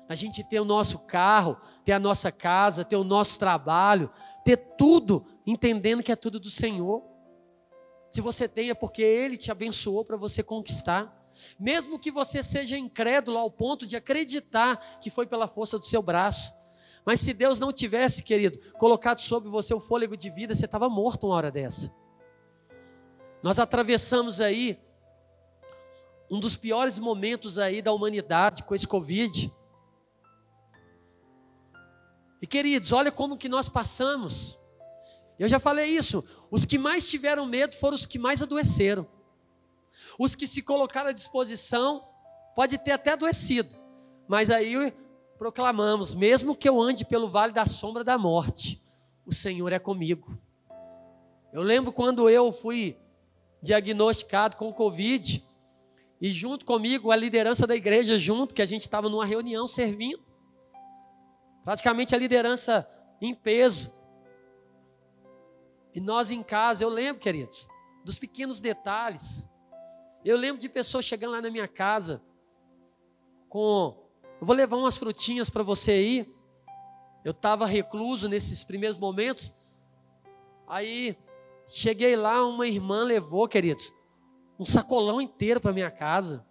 A 0.08 0.16
gente 0.16 0.44
ter 0.44 0.60
o 0.60 0.66
nosso 0.66 1.00
carro, 1.00 1.58
ter 1.84 1.94
a 1.94 2.00
nossa 2.00 2.32
casa, 2.32 2.86
ter 2.86 2.96
o 2.96 3.04
nosso 3.04 3.40
trabalho, 3.40 4.12
ter 4.44 4.58
tudo, 4.78 5.26
entendendo 5.46 6.04
que 6.04 6.12
é 6.12 6.16
tudo 6.16 6.40
do 6.40 6.50
Senhor. 6.50 7.04
Se 8.10 8.22
você 8.22 8.48
tem, 8.48 8.70
é 8.70 8.74
porque 8.74 9.02
Ele 9.02 9.36
te 9.36 9.52
abençoou 9.52 10.06
para 10.06 10.16
você 10.16 10.44
conquistar. 10.44 11.14
Mesmo 11.60 12.00
que 12.00 12.12
você 12.12 12.42
seja 12.42 12.78
incrédulo 12.78 13.38
ao 13.38 13.52
ponto 13.52 13.86
de 13.86 13.96
acreditar 13.96 15.00
que 15.02 15.10
foi 15.10 15.26
pela 15.26 15.48
força 15.48 15.78
do 15.80 15.86
seu 15.86 16.02
braço. 16.02 16.54
Mas 17.06 17.20
se 17.20 17.34
Deus 17.34 17.60
não 17.60 17.72
tivesse, 17.72 18.24
querido, 18.24 18.60
colocado 18.74 19.20
sobre 19.20 19.50
você 19.50 19.74
o 19.74 19.80
fôlego 19.80 20.16
de 20.18 20.30
vida, 20.30 20.56
você 20.56 20.66
estava 20.66 20.90
morto 20.90 21.28
uma 21.28 21.36
hora 21.36 21.52
dessa. 21.52 21.96
Nós 23.44 23.60
atravessamos 23.60 24.42
aí 24.42 24.80
um 26.32 26.40
dos 26.40 26.56
piores 26.56 26.98
momentos 26.98 27.60
aí 27.60 27.82
da 27.82 27.92
humanidade 27.92 28.64
com 28.64 28.74
esse 28.74 28.88
Covid. 28.88 29.52
E 32.46 32.48
queridos, 32.48 32.92
olha 32.92 33.12
como 33.12 33.40
que 33.40 33.50
nós 33.50 33.68
passamos. 33.68 34.56
Eu 35.40 35.50
já 35.50 35.58
falei 35.58 35.88
isso. 35.88 36.24
Os 36.52 36.64
que 36.64 36.78
mais 36.78 37.10
tiveram 37.10 37.44
medo 37.48 37.76
foram 37.76 37.96
os 37.96 38.06
que 38.06 38.20
mais 38.20 38.40
adoeceram. 38.40 39.08
Os 40.20 40.36
que 40.36 40.46
se 40.46 40.62
colocaram 40.62 41.10
à 41.10 41.12
disposição, 41.12 42.08
pode 42.56 42.78
ter 42.78 42.92
até 42.92 43.14
adoecido. 43.14 43.76
Mas 44.28 44.52
aí 44.52 44.94
proclamamos: 45.40 46.14
mesmo 46.14 46.56
que 46.56 46.70
eu 46.70 46.80
ande 46.80 47.04
pelo 47.04 47.28
vale 47.28 47.52
da 47.52 47.66
sombra 47.66 48.04
da 48.04 48.16
morte, 48.16 48.80
o 49.26 49.34
Senhor 49.34 49.74
é 49.74 49.80
comigo. 49.80 50.38
Eu 51.52 51.64
lembro 51.64 51.92
quando 51.92 52.30
eu 52.30 52.52
fui 52.52 52.96
diagnosticado 53.60 54.56
com 54.56 54.72
Covid, 54.72 55.44
e 56.22 56.30
junto 56.30 56.64
comigo 56.64 57.10
a 57.10 57.16
liderança 57.16 57.66
da 57.66 57.76
igreja, 57.76 58.20
junto, 58.20 58.54
que 58.54 58.62
a 58.62 58.68
gente 58.68 58.82
estava 58.82 59.10
numa 59.10 59.26
reunião 59.26 59.68
servindo. 59.68 60.35
Praticamente 61.66 62.14
a 62.14 62.18
liderança 62.18 62.88
em 63.20 63.34
peso. 63.34 63.92
E 65.96 66.00
nós 66.00 66.30
em 66.30 66.44
casa, 66.44 66.84
eu 66.84 66.90
lembro, 66.90 67.20
queridos, 67.22 67.68
dos 68.04 68.20
pequenos 68.20 68.60
detalhes. 68.60 69.50
Eu 70.24 70.38
lembro 70.38 70.62
de 70.62 70.70
pessoas 70.70 71.06
chegando 71.06 71.32
lá 71.32 71.42
na 71.42 71.50
minha 71.50 71.68
casa 71.68 72.22
com. 73.50 73.98
Eu 74.40 74.46
vou 74.46 74.56
levar 74.56 74.78
umas 74.78 74.96
frutinhas 74.96 75.50
para 75.50 75.64
você 75.64 75.92
aí. 75.92 76.36
Eu 77.24 77.32
estava 77.32 77.66
recluso 77.66 78.30
nesses 78.30 78.64
primeiros 78.64 78.98
momentos. 78.98 79.52
Aí 80.68 81.18
cheguei 81.68 82.16
lá, 82.16 82.46
uma 82.46 82.68
irmã 82.68 83.04
levou, 83.04 83.48
queridos, 83.48 83.92
um 84.60 84.66
sacolão 84.66 85.20
inteiro 85.20 85.60
para 85.60 85.74
minha 85.74 85.90
casa. 85.90 86.46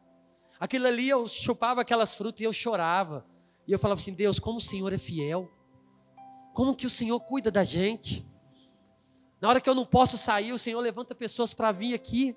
Aquilo 0.59 0.89
ali 0.89 1.09
eu 1.09 1.29
chupava 1.29 1.83
aquelas 1.83 2.15
frutas 2.15 2.41
e 2.41 2.45
eu 2.45 2.53
chorava. 2.53 3.25
E 3.67 3.73
eu 3.73 3.79
falava 3.79 4.01
assim: 4.01 4.15
Deus, 4.15 4.39
como 4.39 4.59
o 4.59 4.61
Senhor 4.61 4.93
é 4.93 4.99
fiel. 4.99 5.51
Como 6.53 6.75
que 6.75 6.87
o 6.87 6.91
Senhor 6.91 7.19
cuida 7.21 7.51
da 7.51 7.65
gente. 7.65 8.27
Na 9.41 9.49
hora 9.49 9.61
que 9.61 9.69
eu 9.69 9.75
não 9.75 9.85
posso 9.85 10.17
sair, 10.17 10.53
o 10.53 10.59
Senhor 10.59 10.81
levanta 10.81 11.15
pessoas 11.15 11.53
para 11.53 11.73
vir 11.73 11.95
aqui, 11.95 12.37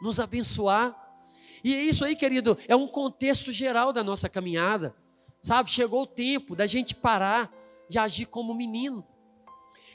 nos 0.00 0.20
abençoar. 0.20 0.96
E 1.64 1.74
é 1.74 1.82
isso 1.82 2.04
aí, 2.04 2.14
querido, 2.14 2.58
é 2.68 2.76
um 2.76 2.86
contexto 2.86 3.50
geral 3.50 3.92
da 3.92 4.04
nossa 4.04 4.28
caminhada. 4.28 4.94
Sabe, 5.40 5.70
chegou 5.70 6.02
o 6.02 6.06
tempo 6.06 6.54
da 6.54 6.66
gente 6.66 6.94
parar 6.94 7.52
de 7.88 7.98
agir 7.98 8.26
como 8.26 8.54
menino 8.54 9.04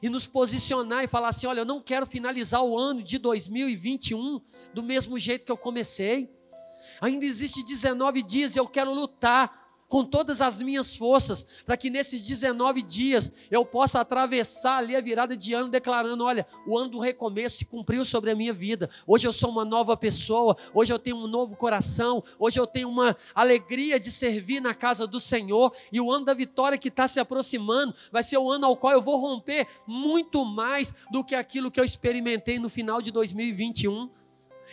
e 0.01 0.09
nos 0.09 0.27
posicionar 0.27 1.03
e 1.03 1.07
falar 1.07 1.29
assim: 1.29 1.47
olha, 1.47 1.61
eu 1.61 1.65
não 1.65 1.81
quero 1.81 2.05
finalizar 2.05 2.63
o 2.63 2.77
ano 2.77 3.01
de 3.01 3.17
2021 3.17 4.41
do 4.73 4.83
mesmo 4.83 5.17
jeito 5.17 5.45
que 5.45 5.51
eu 5.51 5.57
comecei. 5.57 6.29
Ainda 6.99 7.25
existe 7.25 7.63
19 7.63 8.23
dias 8.23 8.55
e 8.55 8.59
eu 8.59 8.67
quero 8.67 8.93
lutar 8.93 9.66
com 9.87 10.03
todas 10.03 10.41
as 10.41 10.61
minhas 10.61 10.95
forças, 10.95 11.45
para 11.65 11.77
que 11.77 11.89
nesses 11.89 12.25
19 12.25 12.81
dias 12.81 13.31
eu 13.49 13.65
possa 13.65 14.01
atravessar 14.01 14.77
ali 14.77 14.95
a 14.95 15.01
virada 15.01 15.35
de 15.35 15.53
ano, 15.53 15.69
declarando: 15.69 16.23
olha, 16.23 16.45
o 16.65 16.77
ano 16.77 16.89
do 16.89 16.99
recomeço 16.99 17.57
se 17.57 17.65
cumpriu 17.65 18.03
sobre 18.03 18.31
a 18.31 18.35
minha 18.35 18.53
vida. 18.53 18.89
Hoje 19.05 19.27
eu 19.27 19.31
sou 19.31 19.49
uma 19.49 19.63
nova 19.63 19.95
pessoa, 19.95 20.57
hoje 20.73 20.91
eu 20.91 20.99
tenho 20.99 21.17
um 21.17 21.27
novo 21.27 21.55
coração, 21.55 22.23
hoje 22.37 22.59
eu 22.59 22.67
tenho 22.67 22.89
uma 22.89 23.15
alegria 23.33 23.99
de 23.99 24.11
servir 24.11 24.61
na 24.61 24.73
casa 24.73 25.07
do 25.07 25.19
Senhor, 25.19 25.73
e 25.91 26.01
o 26.01 26.11
ano 26.11 26.25
da 26.25 26.33
vitória 26.33 26.77
que 26.77 26.89
está 26.89 27.07
se 27.07 27.19
aproximando 27.19 27.95
vai 28.11 28.23
ser 28.23 28.37
o 28.37 28.49
ano 28.51 28.65
ao 28.65 28.77
qual 28.77 28.93
eu 28.93 29.01
vou 29.01 29.17
romper 29.17 29.67
muito 29.85 30.43
mais 30.43 30.93
do 31.11 31.23
que 31.23 31.35
aquilo 31.35 31.71
que 31.71 31.79
eu 31.79 31.85
experimentei 31.85 32.59
no 32.59 32.69
final 32.69 33.01
de 33.01 33.11
2021. 33.11 34.09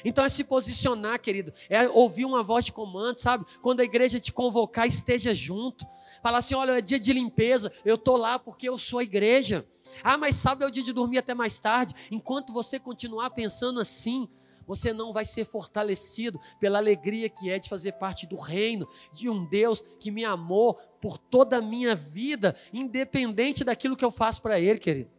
Então 0.04 0.24
é 0.24 0.28
se 0.28 0.44
posicionar, 0.44 1.20
querido, 1.20 1.52
é 1.68 1.88
ouvir 1.88 2.24
uma 2.24 2.42
voz 2.42 2.64
de 2.64 2.72
comando, 2.72 3.18
sabe? 3.18 3.46
Quando 3.62 3.80
a 3.80 3.84
igreja 3.84 4.20
te 4.20 4.32
convocar, 4.32 4.86
esteja 4.86 5.32
junto. 5.32 5.86
Falar 6.22 6.38
assim: 6.38 6.54
olha, 6.54 6.78
é 6.78 6.80
dia 6.80 7.00
de 7.00 7.12
limpeza, 7.12 7.72
eu 7.84 7.94
estou 7.94 8.16
lá 8.16 8.38
porque 8.38 8.68
eu 8.68 8.78
sou 8.78 8.98
a 8.98 9.04
igreja. 9.04 9.66
Ah, 10.02 10.18
mas 10.18 10.36
sábado 10.36 10.64
é 10.64 10.66
o 10.66 10.70
dia 10.70 10.82
de 10.82 10.92
dormir 10.92 11.18
até 11.18 11.34
mais 11.34 11.58
tarde. 11.58 11.94
Enquanto 12.10 12.52
você 12.52 12.78
continuar 12.78 13.30
pensando 13.30 13.80
assim, 13.80 14.28
você 14.66 14.92
não 14.92 15.12
vai 15.12 15.24
ser 15.24 15.44
fortalecido 15.44 16.40
pela 16.58 16.78
alegria 16.78 17.28
que 17.28 17.50
é 17.50 17.58
de 17.58 17.68
fazer 17.68 17.92
parte 17.92 18.26
do 18.26 18.36
reino, 18.36 18.88
de 19.12 19.28
um 19.28 19.44
Deus 19.46 19.84
que 20.00 20.10
me 20.10 20.24
amou 20.24 20.74
por 21.00 21.18
toda 21.18 21.58
a 21.58 21.62
minha 21.62 21.94
vida, 21.94 22.56
independente 22.72 23.64
daquilo 23.64 23.96
que 23.96 24.04
eu 24.04 24.10
faço 24.10 24.42
para 24.42 24.58
Ele, 24.58 24.78
querido. 24.78 25.10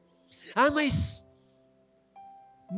Ah, 0.54 0.72
mas 0.72 1.25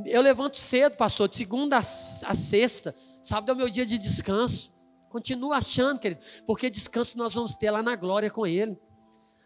eu 0.06 0.22
levanto 0.22 0.58
cedo, 0.58 0.96
pastor, 0.96 1.28
de 1.28 1.36
segunda 1.36 1.78
a 1.78 1.84
sexta. 1.84 2.96
Sábado 3.22 3.52
é 3.52 3.54
o 3.54 3.58
meu 3.58 3.70
dia 3.70 3.86
de 3.86 3.98
descanso. 3.98 4.76
Continua 5.10 5.58
achando, 5.58 6.00
querido, 6.00 6.22
porque 6.46 6.70
descanso 6.70 7.18
nós 7.18 7.34
vamos 7.34 7.56
ter 7.56 7.72
lá 7.72 7.82
na 7.82 7.96
glória 7.96 8.30
com 8.30 8.46
Ele. 8.46 8.78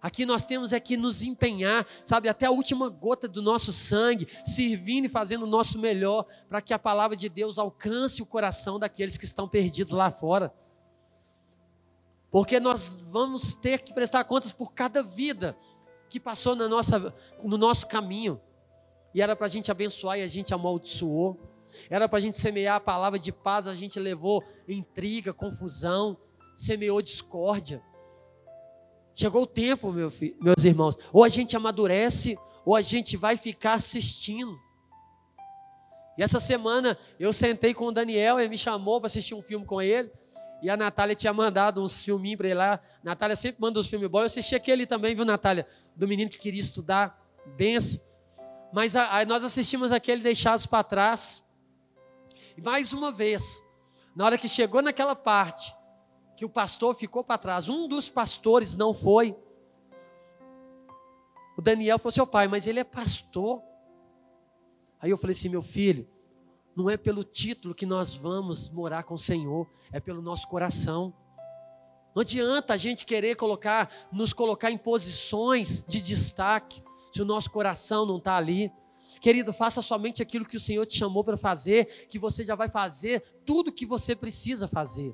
Aqui 0.01 0.25
nós 0.25 0.43
temos 0.43 0.73
é 0.73 0.80
que 0.80 0.97
nos 0.97 1.21
empenhar, 1.21 1.86
sabe, 2.04 2.27
até 2.27 2.47
a 2.47 2.51
última 2.51 2.89
gota 2.89 3.27
do 3.27 3.39
nosso 3.39 3.71
sangue, 3.71 4.27
servindo 4.43 5.06
e 5.06 5.10
fazendo 5.10 5.43
o 5.43 5.47
nosso 5.47 5.77
melhor, 5.77 6.25
para 6.49 6.60
que 6.60 6.73
a 6.73 6.80
palavra 6.80 7.15
de 7.15 7.30
Deus 7.30 7.60
alcance 7.60 8.19
o 8.19 8.25
coração 8.25 8.80
daqueles 8.80 9.15
que 9.15 9.25
estão 9.25 9.47
perdidos 9.47 9.93
lá 9.93 10.10
fora. 10.10 10.51
Porque 12.32 12.60
nós 12.60 12.95
vamos 12.95 13.54
ter 13.54 13.84
que 13.84 13.93
prestar 13.93 14.23
contas 14.23 14.51
por 14.51 14.73
cada 14.73 15.04
vida 15.04 15.56
que 16.10 16.19
passou 16.19 16.56
na 16.56 16.67
nossa, 16.67 17.13
no 17.43 17.58
nosso 17.58 17.88
caminho. 17.88 18.41
E 19.13 19.21
era 19.21 19.36
para 19.36 19.45
a 19.45 19.50
gente 19.50 19.71
abençoar 19.71 20.17
e 20.19 20.21
a 20.21 20.28
gente 20.28 20.54
amaldiçoou. 20.54 21.39
Era 21.89 22.08
para 22.08 22.17
a 22.17 22.21
gente 22.21 22.38
semear 22.38 22.76
a 22.76 22.80
palavra 22.80 23.17
de 23.17 23.32
paz, 23.32 23.67
a 23.67 23.74
gente 23.74 24.00
levou 24.00 24.43
intriga, 24.67 25.34
confusão, 25.34 26.17
semeou 26.56 27.02
discórdia. 27.02 27.82
Chegou 29.13 29.43
o 29.43 29.47
tempo, 29.47 29.91
meu 29.91 30.10
filho, 30.10 30.36
meus 30.39 30.63
irmãos, 30.63 30.97
ou 31.12 31.24
a 31.24 31.30
gente 31.30 31.56
amadurece, 31.56 32.38
ou 32.65 32.76
a 32.76 32.82
gente 32.82 33.17
vai 33.17 33.36
ficar 33.36 33.74
assistindo. 33.74 34.58
E 36.17 36.24
essa 36.24 36.39
semana 36.39 36.97
eu 37.19 37.34
sentei 37.34 37.74
com 37.74 37.88
o 37.88 37.91
Daniel, 37.91 38.39
ele 38.39 38.50
me 38.50 38.58
chamou 38.58 39.00
para 39.00 39.08
assistir 39.08 39.34
um 39.34 39.41
filme 39.41 39.65
com 39.65 39.82
ele. 39.82 40.12
E 40.62 40.69
a 40.69 40.78
Natália 40.78 41.15
tinha 41.15 41.34
mandado 41.34 41.82
uns 41.82 42.04
filminhos 42.04 42.38
para 42.38 42.47
ele 42.47 42.56
lá. 42.56 42.74
A 42.74 42.80
Natália 43.04 43.36
sempre 43.36 43.60
manda 43.60 43.80
uns 43.80 43.88
filmes 43.88 44.08
bons. 44.08 44.19
Eu 44.19 44.26
assisti 44.26 44.54
aquele 44.54 44.86
também, 44.86 45.15
viu, 45.15 45.26
Natália? 45.26 45.67
Do 45.95 46.08
menino 46.08 46.30
que 46.30 46.38
queria 46.38 46.60
estudar. 46.60 47.19
Benção. 47.58 48.00
Mas 48.71 48.95
a, 48.95 49.19
a, 49.19 49.25
nós 49.25 49.43
assistimos 49.43 49.91
aquele 49.91 50.21
Deixados 50.21 50.65
para 50.65 50.84
Trás. 50.84 51.43
E 52.55 52.62
mais 52.62 52.93
uma 52.93 53.12
vez, 53.12 53.62
na 54.15 54.25
hora 54.25 54.38
que 54.38 54.47
chegou 54.47 54.81
naquela 54.81 55.15
parte, 55.15 55.75
que 56.36 56.45
o 56.45 56.49
pastor 56.49 56.95
ficou 56.95 57.23
para 57.23 57.38
trás, 57.38 57.69
um 57.69 57.88
dos 57.88 58.10
pastores 58.10 58.75
não 58.75 58.93
foi. 58.93 59.36
O 61.57 61.62
Daniel 61.62 61.99
falou 61.99 62.10
assim: 62.10 62.21
oh, 62.21 62.27
pai, 62.27 62.47
mas 62.47 62.65
ele 62.65 62.79
é 62.79 62.84
pastor. 62.84 63.62
Aí 64.99 65.12
eu 65.12 65.17
falei 65.17 65.36
assim: 65.36 65.49
meu 65.49 65.62
filho, 65.62 66.07
não 66.75 66.89
é 66.89 66.97
pelo 66.97 67.23
título 67.23 67.75
que 67.75 67.86
nós 67.86 68.13
vamos 68.13 68.69
morar 68.69 69.03
com 69.03 69.13
o 69.13 69.19
Senhor, 69.19 69.69
é 69.91 69.99
pelo 69.99 70.21
nosso 70.21 70.47
coração. 70.47 71.13
Não 72.15 72.21
adianta 72.21 72.73
a 72.73 72.77
gente 72.77 73.05
querer 73.05 73.36
colocar, 73.36 73.89
nos 74.12 74.34
colocar 74.34 74.71
em 74.71 74.77
posições 74.77 75.86
de 75.88 76.01
destaque 76.01 76.84
se 77.12 77.21
o 77.21 77.26
nosso 77.26 77.50
coração 77.50 78.06
não 78.06 78.17
está 78.17 78.36
ali. 78.36 78.71
Querido, 79.19 79.52
faça 79.52 79.82
somente 79.82 80.21
aquilo 80.21 80.45
que 80.45 80.56
o 80.56 80.60
Senhor 80.60 80.86
te 80.86 80.97
chamou 80.97 81.24
para 81.24 81.38
fazer, 81.38 82.08
que 82.08 82.17
você 82.17 82.43
já 82.43 82.56
vai 82.56 82.69
fazer 82.69 83.21
tudo 83.45 83.69
o 83.69 83.74
que 83.74 83.86
você 83.86 84.15
precisa 84.15 84.67
fazer. 84.67 85.13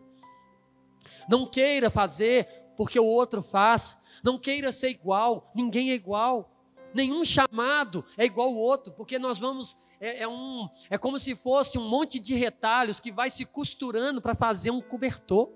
Não 1.27 1.45
queira 1.45 1.89
fazer 1.89 2.47
porque 2.75 2.99
o 2.99 3.05
outro 3.05 3.41
faz, 3.41 3.97
não 4.23 4.37
queira 4.37 4.71
ser 4.71 4.89
igual, 4.89 5.51
ninguém 5.55 5.91
é 5.91 5.95
igual. 5.95 6.51
Nenhum 6.93 7.25
chamado 7.25 8.05
é 8.17 8.25
igual 8.25 8.49
ao 8.49 8.55
outro, 8.55 8.93
porque 8.93 9.19
nós 9.19 9.37
vamos 9.37 9.77
é, 9.99 10.23
é, 10.23 10.27
um, 10.27 10.69
é 10.89 10.97
como 10.97 11.17
se 11.17 11.35
fosse 11.35 11.77
um 11.77 11.87
monte 11.87 12.19
de 12.19 12.35
retalhos 12.35 12.99
que 12.99 13.11
vai 13.11 13.29
se 13.29 13.45
costurando 13.45 14.21
para 14.21 14.35
fazer 14.35 14.69
um 14.69 14.81
cobertor. 14.81 15.49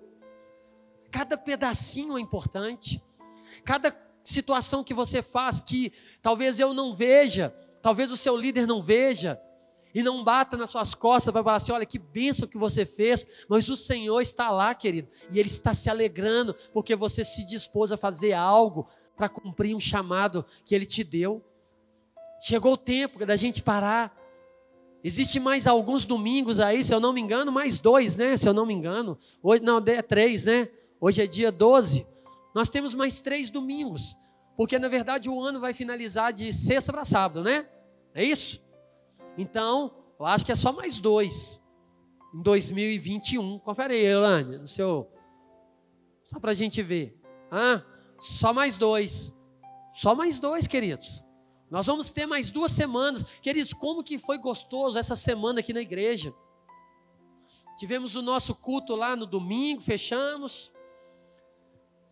Cada 1.11 1.37
pedacinho 1.37 2.17
é 2.17 2.21
importante. 2.21 3.03
Cada 3.63 3.91
situação 4.23 4.83
que 4.83 4.93
você 4.93 5.21
faz 5.21 5.59
que 5.59 5.91
talvez 6.21 6.59
eu 6.59 6.73
não 6.73 6.95
veja, 6.95 7.53
talvez 7.81 8.11
o 8.11 8.17
seu 8.17 8.35
líder 8.37 8.67
não 8.67 8.81
veja, 8.81 9.39
e 9.93 10.01
não 10.01 10.23
bata 10.23 10.55
nas 10.55 10.69
suas 10.69 10.93
costas 10.93 11.31
para 11.31 11.43
falar 11.43 11.57
assim: 11.57 11.71
olha 11.71 11.85
que 11.85 11.99
bênção 11.99 12.47
que 12.47 12.57
você 12.57 12.85
fez, 12.85 13.25
mas 13.47 13.69
o 13.69 13.75
Senhor 13.75 14.19
está 14.21 14.49
lá, 14.49 14.73
querido, 14.73 15.07
e 15.31 15.39
Ele 15.39 15.49
está 15.49 15.73
se 15.73 15.89
alegrando 15.89 16.55
porque 16.73 16.95
você 16.95 17.23
se 17.23 17.45
dispôs 17.45 17.91
a 17.91 17.97
fazer 17.97 18.33
algo 18.33 18.87
para 19.15 19.29
cumprir 19.29 19.75
um 19.75 19.79
chamado 19.79 20.45
que 20.65 20.73
Ele 20.73 20.85
te 20.85 21.03
deu. 21.03 21.43
Chegou 22.41 22.73
o 22.73 22.77
tempo 22.77 23.23
da 23.25 23.35
gente 23.35 23.61
parar. 23.61 24.17
Existe 25.03 25.39
mais 25.39 25.65
alguns 25.65 26.05
domingos 26.05 26.59
aí, 26.59 26.83
se 26.83 26.93
eu 26.93 26.99
não 26.99 27.11
me 27.11 27.19
engano, 27.19 27.51
mais 27.51 27.79
dois, 27.79 28.15
né? 28.15 28.37
Se 28.37 28.47
eu 28.47 28.53
não 28.53 28.65
me 28.65 28.73
engano. 28.73 29.17
Hoje, 29.41 29.63
não, 29.63 29.79
é 29.79 30.01
três, 30.01 30.43
né? 30.43 30.69
Hoje 30.99 31.23
é 31.23 31.27
dia 31.27 31.51
12. 31.51 32.05
Nós 32.53 32.69
temos 32.69 32.93
mais 32.93 33.19
três 33.21 33.49
domingos. 33.49 34.17
Porque 34.57 34.77
na 34.77 34.87
verdade 34.87 35.29
o 35.29 35.41
ano 35.41 35.59
vai 35.59 35.73
finalizar 35.73 36.31
de 36.33 36.51
sexta 36.51 36.91
para 36.91 37.05
sábado, 37.05 37.43
né? 37.43 37.67
É 38.13 38.23
isso? 38.23 38.61
Então, 39.37 39.93
eu 40.19 40.25
acho 40.25 40.45
que 40.45 40.51
é 40.51 40.55
só 40.55 40.71
mais 40.71 40.99
dois. 40.99 41.59
Em 42.33 42.41
2021. 42.41 43.59
Confere 43.59 43.93
aí, 43.93 44.05
Elane, 44.05 44.57
no 44.57 44.67
seu. 44.67 45.09
Só 46.27 46.39
para 46.39 46.51
a 46.51 46.53
gente 46.53 46.81
ver. 46.81 47.19
Ah, 47.49 47.81
só 48.19 48.53
mais 48.53 48.77
dois. 48.77 49.33
Só 49.93 50.15
mais 50.15 50.39
dois, 50.39 50.67
queridos. 50.67 51.23
Nós 51.69 51.85
vamos 51.85 52.11
ter 52.11 52.25
mais 52.25 52.49
duas 52.49 52.71
semanas. 52.71 53.23
Queridos, 53.41 53.73
como 53.73 54.03
que 54.03 54.17
foi 54.17 54.37
gostoso 54.37 54.99
essa 54.99 55.15
semana 55.15 55.61
aqui 55.61 55.73
na 55.73 55.81
igreja. 55.81 56.33
Tivemos 57.77 58.15
o 58.15 58.21
nosso 58.21 58.53
culto 58.53 58.95
lá 58.95 59.15
no 59.15 59.25
domingo, 59.25 59.81
fechamos. 59.81 60.71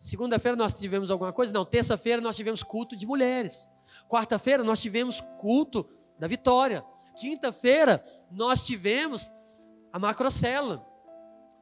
Segunda-feira 0.00 0.56
nós 0.56 0.72
tivemos 0.72 1.10
alguma 1.10 1.30
coisa? 1.30 1.52
Não, 1.52 1.62
terça-feira 1.62 2.22
nós 2.22 2.34
tivemos 2.34 2.62
culto 2.62 2.96
de 2.96 3.06
mulheres. 3.06 3.68
Quarta-feira 4.08 4.64
nós 4.64 4.80
tivemos 4.80 5.20
culto 5.38 5.86
da 6.18 6.26
vitória. 6.26 6.82
Quinta-feira 7.20 8.02
nós 8.30 8.64
tivemos 8.64 9.30
a 9.92 9.98
macrocélula. 9.98 10.82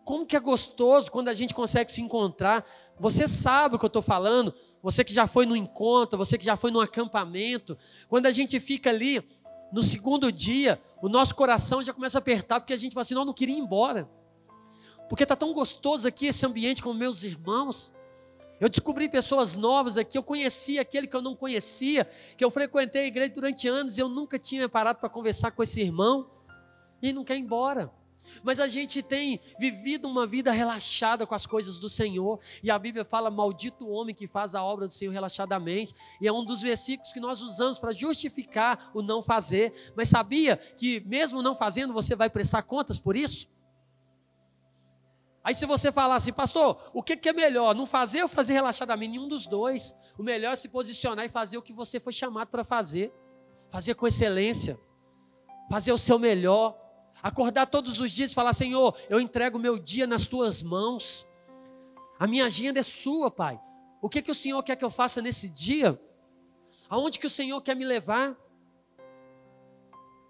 Como 0.05 0.25
que 0.25 0.37
é 0.37 0.41
gostoso 0.41 1.11
quando 1.11 1.27
a 1.27 1.35
gente 1.35 1.53
consegue 1.53 1.91
se 1.91 2.01
encontrar. 2.01 2.65
Você 3.01 3.27
sabe 3.27 3.75
o 3.75 3.79
que 3.79 3.85
eu 3.85 3.89
estou 3.89 4.03
falando, 4.03 4.55
você 4.81 5.03
que 5.03 5.13
já 5.13 5.27
foi 5.27 5.45
no 5.45 5.57
encontro, 5.57 6.17
você 6.17 6.39
que 6.39 6.45
já 6.45 6.57
foi 6.57 6.71
no 6.71 6.81
acampamento. 6.81 7.77
Quando 8.09 8.27
a 8.27 8.31
gente 8.31 8.61
fica 8.61 8.89
ali 8.89 9.21
no 9.73 9.83
segundo 9.83 10.31
dia, 10.31 10.81
o 11.03 11.09
nosso 11.09 11.35
coração 11.35 11.83
já 11.83 11.93
começa 11.93 12.19
a 12.19 12.21
apertar, 12.21 12.61
porque 12.61 12.73
a 12.73 12.77
gente 12.77 12.95
fala 12.95 13.03
assim: 13.03 13.15
não, 13.15 13.23
eu 13.23 13.27
não 13.27 13.35
queria 13.35 13.57
ir 13.57 13.59
embora. 13.59 14.09
Porque 15.09 15.25
está 15.25 15.35
tão 15.35 15.53
gostoso 15.53 16.07
aqui 16.07 16.27
esse 16.27 16.47
ambiente 16.47 16.81
com 16.81 16.95
meus 16.95 17.25
irmãos. 17.25 17.98
Eu 18.61 18.69
descobri 18.69 19.09
pessoas 19.09 19.55
novas 19.55 19.97
aqui, 19.97 20.19
eu 20.19 20.23
conheci 20.23 20.79
aquele 20.79 21.07
que 21.07 21.15
eu 21.15 21.23
não 21.23 21.37
conhecia, 21.37 22.09
que 22.37 22.45
eu 22.45 22.51
frequentei 22.51 23.03
a 23.03 23.07
igreja 23.07 23.33
durante 23.33 23.69
anos 23.69 23.97
e 23.97 24.01
eu 24.01 24.09
nunca 24.09 24.39
tinha 24.39 24.69
parado 24.69 24.99
para 24.99 25.09
conversar 25.09 25.53
com 25.53 25.63
esse 25.63 25.81
irmão, 25.81 26.29
e 27.01 27.13
não 27.13 27.25
quer 27.25 27.37
ir 27.37 27.41
embora. 27.41 27.93
Mas 28.43 28.61
a 28.61 28.67
gente 28.67 29.03
tem 29.03 29.41
vivido 29.59 30.07
uma 30.07 30.27
vida 30.27 30.53
relaxada 30.53 31.27
com 31.27 31.35
as 31.35 31.47
coisas 31.47 31.79
do 31.79 31.89
Senhor, 31.89 32.41
e 32.63 32.71
a 32.71 32.79
Bíblia 32.79 33.05
fala: 33.05 33.31
Maldito 33.31 33.87
o 33.87 33.91
homem 33.91 34.15
que 34.15 34.27
faz 34.27 34.55
a 34.55 34.63
obra 34.63 34.87
do 34.87 34.95
Senhor 34.95 35.13
relaxadamente, 35.13 35.95
e 36.21 36.27
é 36.27 36.33
um 36.33 36.45
dos 36.45 36.61
versículos 36.61 37.13
que 37.13 37.21
nós 37.21 37.41
usamos 37.41 37.79
para 37.79 37.93
justificar 37.93 38.91
o 38.93 39.03
não 39.03 39.23
fazer. 39.23 39.93
Mas 39.97 40.09
sabia 40.09 40.57
que, 40.57 41.01
mesmo 41.07 41.43
não 41.43 41.55
fazendo, 41.55 41.93
você 41.93 42.15
vai 42.15 42.29
prestar 42.29 42.63
contas 42.63 42.99
por 42.99 43.17
isso? 43.17 43.49
Aí 45.49 45.55
se 45.55 45.65
você 45.65 45.91
falar 45.91 46.17
assim, 46.17 46.31
pastor, 46.31 46.79
o 46.93 47.03
que, 47.03 47.17
que 47.17 47.27
é 47.27 47.33
melhor, 47.33 47.75
não 47.75 47.87
fazer 47.87 48.23
ou 48.23 48.29
fazer 48.29 48.53
relaxadamente? 48.53 49.13
Nenhum 49.13 49.27
dos 49.27 49.47
dois. 49.47 49.97
O 50.19 50.23
melhor 50.23 50.53
é 50.53 50.55
se 50.55 50.69
posicionar 50.69 51.25
e 51.25 51.31
fazer 51.31 51.57
o 51.57 51.63
que 51.63 51.73
você 51.73 51.99
foi 51.99 52.13
chamado 52.13 52.49
para 52.49 52.63
fazer. 52.63 53.11
Fazer 53.71 53.95
com 53.95 54.07
excelência. 54.07 54.79
Fazer 55.71 55.91
o 55.91 55.97
seu 55.97 56.19
melhor. 56.19 56.79
Acordar 57.23 57.65
todos 57.65 57.99
os 57.99 58.13
dias 58.13 58.31
e 58.31 58.35
falar, 58.35 58.53
Senhor, 58.53 58.95
eu 59.09 59.19
entrego 59.19 59.57
o 59.57 59.61
meu 59.61 59.79
dia 59.79 60.07
nas 60.07 60.27
tuas 60.27 60.63
mãos. 60.63 61.27
A 62.19 62.27
minha 62.27 62.45
agenda 62.45 62.81
é 62.81 62.83
sua, 62.83 63.31
Pai. 63.31 63.59
O 64.03 64.09
que, 64.11 64.21
que 64.21 64.31
o 64.31 64.35
Senhor 64.35 64.63
quer 64.63 64.77
que 64.77 64.85
eu 64.85 64.91
faça 64.91 65.23
nesse 65.23 65.49
dia? 65.49 65.99
Aonde 66.91 67.19
que 67.19 67.27
o 67.27 67.31
Senhor 67.31 67.59
quer 67.63 67.75
me 67.75 67.87
levar? 67.87 68.37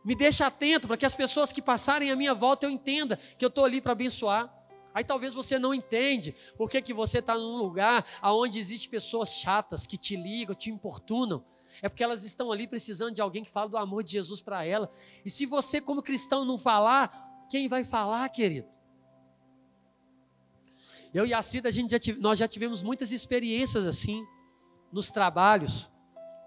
Me 0.05 0.15
deixa 0.15 0.47
atento 0.47 0.87
para 0.87 0.97
que 0.97 1.05
as 1.05 1.17
pessoas 1.17 1.53
que 1.53 1.61
passarem 1.61 2.09
à 2.09 2.15
minha 2.15 2.35
volta 2.35 2.67
eu 2.67 2.71
entenda 2.71 3.17
que 3.37 3.45
eu 3.45 3.49
estou 3.49 3.65
ali 3.65 3.81
para 3.81 3.91
abençoar. 3.91 4.57
Aí 4.99 5.05
talvez 5.05 5.33
você 5.33 5.61
não 5.61 5.73
entende 5.73 6.35
por 6.57 6.69
que, 6.69 6.83
que 6.83 6.93
você 6.93 7.21
está 7.21 7.39
num 7.39 7.57
lugar 7.57 8.05
onde 8.21 8.59
existem 8.59 8.91
pessoas 8.91 9.31
chatas 9.31 9.87
que 9.87 9.97
te 9.97 10.17
ligam, 10.17 10.57
te 10.57 10.71
importunam. 10.71 11.45
É 11.81 11.89
porque 11.89 12.03
elas 12.03 12.25
estão 12.25 12.51
ali 12.51 12.67
precisando 12.67 13.15
de 13.15 13.21
alguém 13.21 13.45
que 13.45 13.51
fale 13.53 13.71
do 13.71 13.77
amor 13.77 14.03
de 14.03 14.11
Jesus 14.11 14.41
para 14.41 14.65
ela. 14.65 14.91
E 15.25 15.31
se 15.31 15.47
você, 15.47 15.81
como 15.81 16.03
cristão, 16.03 16.45
não 16.45 16.59
falar, 16.59 17.47
quem 17.49 17.69
vai 17.69 17.85
falar, 17.85 18.29
querido? 18.31 18.67
Eu 21.15 21.25
e 21.25 21.33
a 21.33 21.43
Cida, 21.43 21.69
a 21.69 21.71
gente 21.71 21.93
já 21.93 21.99
tive, 22.01 22.21
nós 22.21 22.37
já 22.37 22.49
tivemos 22.49 22.83
muitas 22.83 23.13
experiências 23.13 23.87
assim, 23.87 24.27
nos 24.91 25.11
trabalhos, 25.11 25.89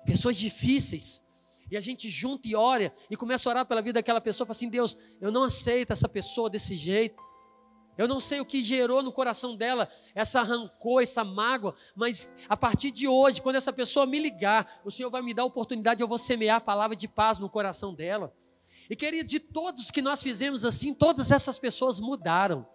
pessoas 0.06 0.36
difíceis. 0.36 1.26
E 1.70 1.78
a 1.78 1.80
gente 1.80 2.10
junta 2.10 2.50
e 2.50 2.54
ora 2.54 2.94
e 3.10 3.16
começa 3.16 3.48
a 3.48 3.52
orar 3.52 3.66
pela 3.66 3.82
vida 3.82 4.00
daquela 4.00 4.20
pessoa, 4.20 4.46
fala 4.46 4.58
assim: 4.58 4.68
Deus, 4.68 4.98
eu 5.22 5.32
não 5.32 5.44
aceito 5.44 5.94
essa 5.94 6.10
pessoa 6.10 6.50
desse 6.50 6.76
jeito. 6.76 7.31
Eu 7.98 8.08
não 8.08 8.20
sei 8.20 8.40
o 8.40 8.46
que 8.46 8.64
gerou 8.64 9.04
no 9.04 9.12
coração 9.12 9.56
dela 9.56 9.90
essa 10.16 10.42
rancor, 10.42 11.04
essa 11.04 11.24
mágoa, 11.24 11.76
mas 11.96 12.34
a 12.48 12.56
partir 12.56 12.90
de 12.92 13.08
hoje, 13.08 13.42
quando 13.42 13.58
essa 13.58 13.72
pessoa 13.72 14.06
me 14.06 14.20
ligar, 14.20 14.82
o 14.84 14.92
Senhor 14.92 15.10
vai 15.10 15.22
me 15.22 15.34
dar 15.34 15.44
a 15.44 15.46
oportunidade, 15.46 16.02
eu 16.02 16.08
vou 16.08 16.18
semear 16.18 16.58
a 16.58 16.62
palavra 16.62 16.96
de 16.96 17.08
paz 17.08 17.38
no 17.38 17.50
coração 17.50 17.94
dela. 17.94 18.34
E 18.90 18.96
querido, 18.96 19.30
de 19.30 19.40
todos 19.40 19.92
que 19.92 20.02
nós 20.02 20.22
fizemos 20.22 20.66
assim, 20.66 20.94
todas 20.94 21.32
essas 21.32 21.60
pessoas 21.60 22.00
mudaram, 22.00 22.68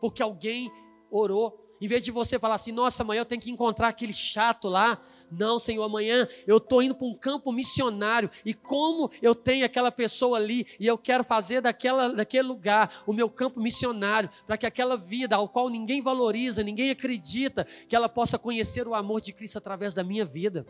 porque 0.00 0.22
alguém 0.22 0.72
orou 1.10 1.67
em 1.80 1.86
vez 1.86 2.04
de 2.04 2.10
você 2.10 2.38
falar 2.38 2.56
assim, 2.56 2.72
nossa, 2.72 3.02
amanhã 3.02 3.20
eu 3.20 3.24
tenho 3.24 3.40
que 3.40 3.50
encontrar 3.50 3.88
aquele 3.88 4.12
chato 4.12 4.68
lá. 4.68 5.00
Não, 5.30 5.58
Senhor, 5.58 5.84
amanhã 5.84 6.26
eu 6.46 6.56
estou 6.56 6.82
indo 6.82 6.94
para 6.94 7.06
um 7.06 7.14
campo 7.14 7.52
missionário. 7.52 8.30
E 8.44 8.54
como 8.54 9.10
eu 9.20 9.34
tenho 9.34 9.64
aquela 9.64 9.92
pessoa 9.92 10.38
ali 10.38 10.66
e 10.80 10.86
eu 10.86 10.96
quero 10.96 11.22
fazer 11.22 11.60
daquela, 11.60 12.08
daquele 12.12 12.48
lugar 12.48 13.02
o 13.06 13.12
meu 13.12 13.28
campo 13.28 13.60
missionário, 13.60 14.30
para 14.46 14.56
que 14.56 14.66
aquela 14.66 14.96
vida 14.96 15.36
ao 15.36 15.48
qual 15.48 15.68
ninguém 15.68 16.02
valoriza, 16.02 16.62
ninguém 16.62 16.90
acredita, 16.90 17.66
que 17.88 17.94
ela 17.94 18.08
possa 18.08 18.38
conhecer 18.38 18.88
o 18.88 18.94
amor 18.94 19.20
de 19.20 19.32
Cristo 19.32 19.58
através 19.58 19.92
da 19.92 20.02
minha 20.02 20.24
vida. 20.24 20.66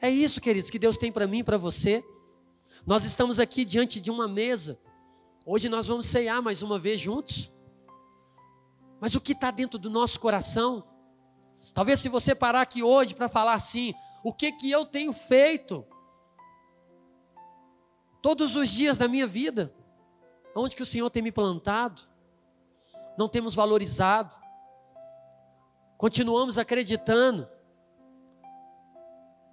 É 0.00 0.08
isso, 0.08 0.40
queridos, 0.40 0.70
que 0.70 0.78
Deus 0.78 0.96
tem 0.96 1.12
para 1.12 1.26
mim 1.26 1.40
e 1.40 1.44
para 1.44 1.58
você. 1.58 2.02
Nós 2.86 3.04
estamos 3.04 3.38
aqui 3.38 3.64
diante 3.64 4.00
de 4.00 4.10
uma 4.10 4.26
mesa. 4.26 4.78
Hoje 5.44 5.68
nós 5.68 5.86
vamos 5.86 6.06
ceiar 6.06 6.40
mais 6.40 6.62
uma 6.62 6.78
vez 6.78 7.00
juntos. 7.00 7.50
Mas 9.00 9.14
o 9.14 9.20
que 9.20 9.32
está 9.32 9.50
dentro 9.50 9.78
do 9.78 9.88
nosso 9.88 10.20
coração? 10.20 10.84
Talvez 11.72 11.98
se 11.98 12.08
você 12.08 12.34
parar 12.34 12.60
aqui 12.60 12.82
hoje 12.82 13.14
para 13.14 13.28
falar 13.28 13.54
assim, 13.54 13.94
o 14.22 14.32
que 14.32 14.52
que 14.52 14.70
eu 14.70 14.84
tenho 14.84 15.12
feito 15.12 15.84
todos 18.20 18.56
os 18.56 18.68
dias 18.68 18.98
da 18.98 19.08
minha 19.08 19.26
vida? 19.26 19.72
Onde 20.54 20.76
que 20.76 20.82
o 20.82 20.86
Senhor 20.86 21.08
tem 21.08 21.22
me 21.22 21.32
plantado? 21.32 22.02
Não 23.16 23.28
temos 23.28 23.54
valorizado. 23.54 24.36
Continuamos 25.96 26.58
acreditando 26.58 27.48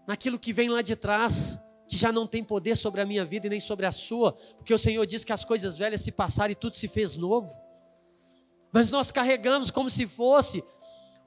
naquilo 0.05 0.39
que 0.39 0.51
vem 0.51 0.69
lá 0.69 0.81
de 0.81 0.95
trás, 0.95 1.59
que 1.87 1.95
já 1.95 2.11
não 2.11 2.27
tem 2.27 2.43
poder 2.43 2.75
sobre 2.75 2.99
a 2.99 3.05
minha 3.05 3.23
vida 3.23 3.47
e 3.47 3.49
nem 3.49 3.59
sobre 3.59 3.85
a 3.85 3.91
sua, 3.91 4.33
porque 4.57 4.73
o 4.73 4.77
Senhor 4.77 5.05
diz 5.05 5.23
que 5.23 5.33
as 5.33 5.45
coisas 5.45 5.77
velhas 5.77 6.01
se 6.01 6.11
passaram 6.11 6.51
e 6.51 6.55
tudo 6.55 6.75
se 6.75 6.87
fez 6.87 7.15
novo 7.15 7.66
mas 8.72 8.91
nós 8.91 9.11
carregamos 9.11 9.72
como 9.72 9.89
se 9.89 10.05
fosse 10.07 10.63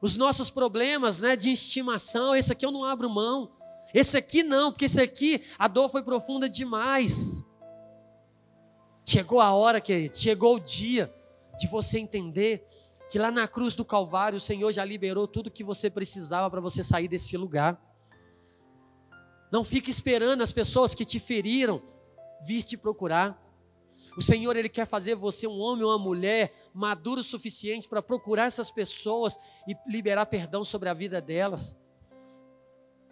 os 0.00 0.16
nossos 0.16 0.50
problemas 0.50 1.20
né, 1.20 1.36
de 1.36 1.50
estimação. 1.50 2.34
Esse 2.34 2.52
aqui 2.52 2.64
eu 2.64 2.72
não 2.72 2.84
abro 2.84 3.10
mão. 3.10 3.52
Esse 3.92 4.16
aqui 4.16 4.42
não, 4.42 4.70
porque 4.70 4.84
esse 4.84 5.00
aqui 5.00 5.44
a 5.58 5.66
dor 5.66 5.88
foi 5.88 6.02
profunda 6.02 6.48
demais. 6.48 7.44
Chegou 9.04 9.40
a 9.40 9.52
hora, 9.52 9.80
querido, 9.80 10.16
chegou 10.16 10.56
o 10.56 10.60
dia 10.60 11.12
de 11.58 11.66
você 11.66 11.98
entender 11.98 12.64
que 13.10 13.18
lá 13.18 13.30
na 13.30 13.48
cruz 13.48 13.74
do 13.74 13.84
Calvário 13.84 14.36
o 14.36 14.40
Senhor 14.40 14.70
já 14.70 14.84
liberou 14.84 15.26
tudo 15.26 15.50
que 15.50 15.64
você 15.64 15.90
precisava 15.90 16.48
para 16.48 16.60
você 16.60 16.82
sair 16.82 17.08
desse 17.08 17.36
lugar. 17.36 17.80
Não 19.50 19.64
fique 19.64 19.90
esperando 19.90 20.42
as 20.42 20.52
pessoas 20.52 20.94
que 20.94 21.04
te 21.04 21.18
feriram 21.18 21.82
vir 22.42 22.62
te 22.62 22.76
procurar. 22.76 23.38
O 24.16 24.22
Senhor 24.22 24.56
ele 24.56 24.68
quer 24.68 24.86
fazer 24.86 25.14
você 25.14 25.46
um 25.46 25.58
homem 25.60 25.84
ou 25.84 25.90
uma 25.90 25.98
mulher 25.98 26.52
maduro 26.74 27.20
o 27.20 27.24
suficiente 27.24 27.88
para 27.88 28.02
procurar 28.02 28.46
essas 28.46 28.70
pessoas 28.70 29.38
e 29.66 29.76
liberar 29.86 30.26
perdão 30.26 30.64
sobre 30.64 30.88
a 30.88 30.94
vida 30.94 31.20
delas. 31.20 31.78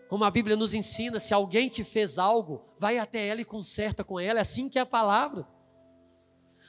Como 0.08 0.24
a 0.24 0.30
Bíblia 0.30 0.56
nos 0.56 0.72
ensina, 0.72 1.20
se 1.20 1.34
alguém 1.34 1.68
te 1.68 1.84
fez 1.84 2.18
algo, 2.18 2.64
vai 2.78 2.98
até 2.98 3.26
ela 3.26 3.42
e 3.42 3.44
conserta 3.44 4.02
com 4.02 4.18
ela. 4.18 4.38
É 4.38 4.42
assim 4.42 4.68
que 4.68 4.78
é 4.78 4.82
a 4.82 4.86
palavra. 4.86 5.46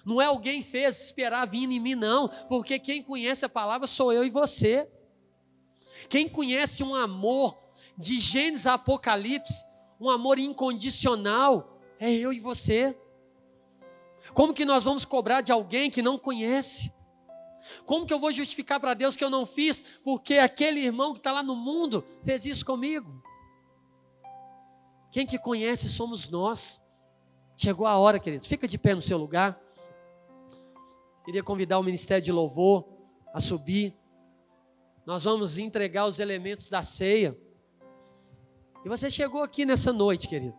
Não 0.05 0.21
é 0.21 0.25
alguém 0.25 0.61
fez 0.61 1.05
esperar 1.05 1.45
vir 1.47 1.69
em 1.69 1.79
mim, 1.79 1.95
não, 1.95 2.29
porque 2.47 2.79
quem 2.79 3.01
conhece 3.01 3.45
a 3.45 3.49
palavra 3.49 3.87
sou 3.87 4.11
eu 4.11 4.23
e 4.23 4.29
você. 4.29 4.89
Quem 6.09 6.27
conhece 6.27 6.83
um 6.83 6.95
amor 6.95 7.57
de 7.97 8.19
Gênesis 8.19 8.67
a 8.67 8.73
Apocalipse, 8.73 9.63
um 9.99 10.09
amor 10.09 10.39
incondicional, 10.39 11.79
é 11.99 12.11
eu 12.11 12.31
e 12.31 12.39
você. 12.39 12.95
Como 14.39 14.53
que 14.53 14.63
nós 14.63 14.85
vamos 14.85 15.03
cobrar 15.03 15.41
de 15.41 15.51
alguém 15.51 15.91
que 15.91 16.01
não 16.01 16.17
conhece? 16.17 16.93
Como 17.85 18.05
que 18.05 18.13
eu 18.13 18.19
vou 18.21 18.31
justificar 18.31 18.79
para 18.79 18.93
Deus 18.93 19.17
que 19.17 19.23
eu 19.25 19.29
não 19.29 19.45
fiz, 19.45 19.83
porque 20.01 20.35
aquele 20.35 20.79
irmão 20.79 21.11
que 21.11 21.19
está 21.19 21.33
lá 21.33 21.43
no 21.43 21.57
mundo 21.57 22.05
fez 22.23 22.45
isso 22.45 22.65
comigo? 22.65 23.21
Quem 25.11 25.25
que 25.25 25.37
conhece 25.37 25.89
somos 25.89 26.29
nós. 26.29 26.81
Chegou 27.57 27.85
a 27.85 27.97
hora, 27.97 28.17
queridos. 28.17 28.47
Fica 28.47 28.65
de 28.65 28.77
pé 28.77 28.95
no 28.95 29.01
seu 29.01 29.17
lugar. 29.17 29.59
Queria 31.25 31.43
convidar 31.43 31.77
o 31.77 31.83
ministério 31.83 32.23
de 32.23 32.31
louvor 32.31 32.87
a 33.33 33.41
subir. 33.41 33.93
Nós 35.05 35.25
vamos 35.25 35.57
entregar 35.57 36.05
os 36.05 36.17
elementos 36.17 36.69
da 36.69 36.81
ceia. 36.81 37.37
E 38.85 38.87
você 38.87 39.09
chegou 39.09 39.43
aqui 39.43 39.65
nessa 39.65 39.91
noite, 39.91 40.29
querido. 40.29 40.55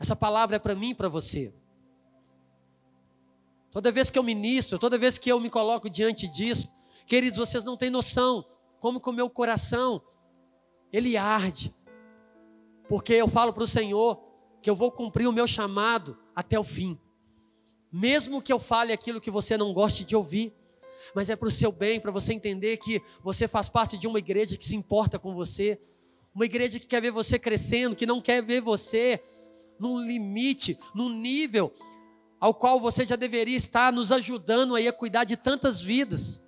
Essa 0.00 0.16
palavra 0.16 0.56
é 0.56 0.58
para 0.58 0.74
mim 0.74 0.90
e 0.90 0.94
para 0.96 1.08
você. 1.08 1.61
Toda 3.72 3.90
vez 3.90 4.10
que 4.10 4.18
eu 4.18 4.22
ministro, 4.22 4.78
toda 4.78 4.98
vez 4.98 5.16
que 5.16 5.32
eu 5.32 5.40
me 5.40 5.48
coloco 5.48 5.88
diante 5.88 6.28
disso, 6.28 6.70
queridos, 7.06 7.38
vocês 7.38 7.64
não 7.64 7.74
têm 7.74 7.88
noção 7.88 8.44
como 8.78 9.00
que 9.00 9.08
o 9.08 9.14
meu 9.14 9.30
coração 9.30 10.02
ele 10.92 11.16
arde. 11.16 11.74
Porque 12.86 13.14
eu 13.14 13.26
falo 13.26 13.50
para 13.50 13.62
o 13.62 13.66
Senhor 13.66 14.22
que 14.60 14.68
eu 14.68 14.76
vou 14.76 14.92
cumprir 14.92 15.26
o 15.26 15.32
meu 15.32 15.46
chamado 15.46 16.18
até 16.36 16.58
o 16.58 16.62
fim. 16.62 17.00
Mesmo 17.90 18.42
que 18.42 18.52
eu 18.52 18.58
fale 18.58 18.92
aquilo 18.92 19.20
que 19.20 19.30
você 19.30 19.56
não 19.56 19.72
goste 19.72 20.04
de 20.04 20.14
ouvir, 20.14 20.52
mas 21.14 21.30
é 21.30 21.36
para 21.36 21.48
o 21.48 21.50
seu 21.50 21.72
bem, 21.72 21.98
para 21.98 22.10
você 22.10 22.34
entender 22.34 22.76
que 22.76 23.00
você 23.22 23.48
faz 23.48 23.70
parte 23.70 23.96
de 23.96 24.06
uma 24.06 24.18
igreja 24.18 24.58
que 24.58 24.66
se 24.66 24.76
importa 24.76 25.18
com 25.18 25.34
você, 25.34 25.80
uma 26.34 26.44
igreja 26.44 26.78
que 26.78 26.86
quer 26.86 27.00
ver 27.00 27.10
você 27.10 27.38
crescendo, 27.38 27.96
que 27.96 28.04
não 28.04 28.20
quer 28.20 28.42
ver 28.42 28.60
você 28.60 29.22
num 29.78 29.98
limite, 29.98 30.78
num 30.94 31.08
nível 31.08 31.72
ao 32.42 32.52
qual 32.52 32.80
você 32.80 33.04
já 33.04 33.14
deveria 33.14 33.56
estar 33.56 33.92
nos 33.92 34.10
ajudando 34.10 34.74
aí 34.74 34.88
a 34.88 34.92
cuidar 34.92 35.22
de 35.22 35.36
tantas 35.36 35.80
vidas 35.80 36.42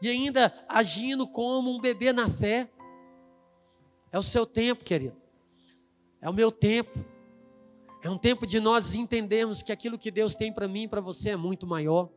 e 0.00 0.08
ainda 0.08 0.54
agindo 0.68 1.26
como 1.26 1.68
um 1.68 1.80
bebê 1.80 2.12
na 2.12 2.30
fé. 2.30 2.70
É 4.12 4.18
o 4.20 4.22
seu 4.22 4.46
tempo, 4.46 4.84
querido. 4.84 5.16
É 6.20 6.30
o 6.30 6.32
meu 6.32 6.52
tempo. 6.52 7.04
É 8.04 8.08
um 8.08 8.16
tempo 8.16 8.46
de 8.46 8.60
nós 8.60 8.94
entendermos 8.94 9.62
que 9.62 9.72
aquilo 9.72 9.98
que 9.98 10.12
Deus 10.12 10.36
tem 10.36 10.52
para 10.52 10.68
mim 10.68 10.84
e 10.84 10.88
para 10.88 11.00
você 11.00 11.30
é 11.30 11.36
muito 11.36 11.66
maior. 11.66 12.08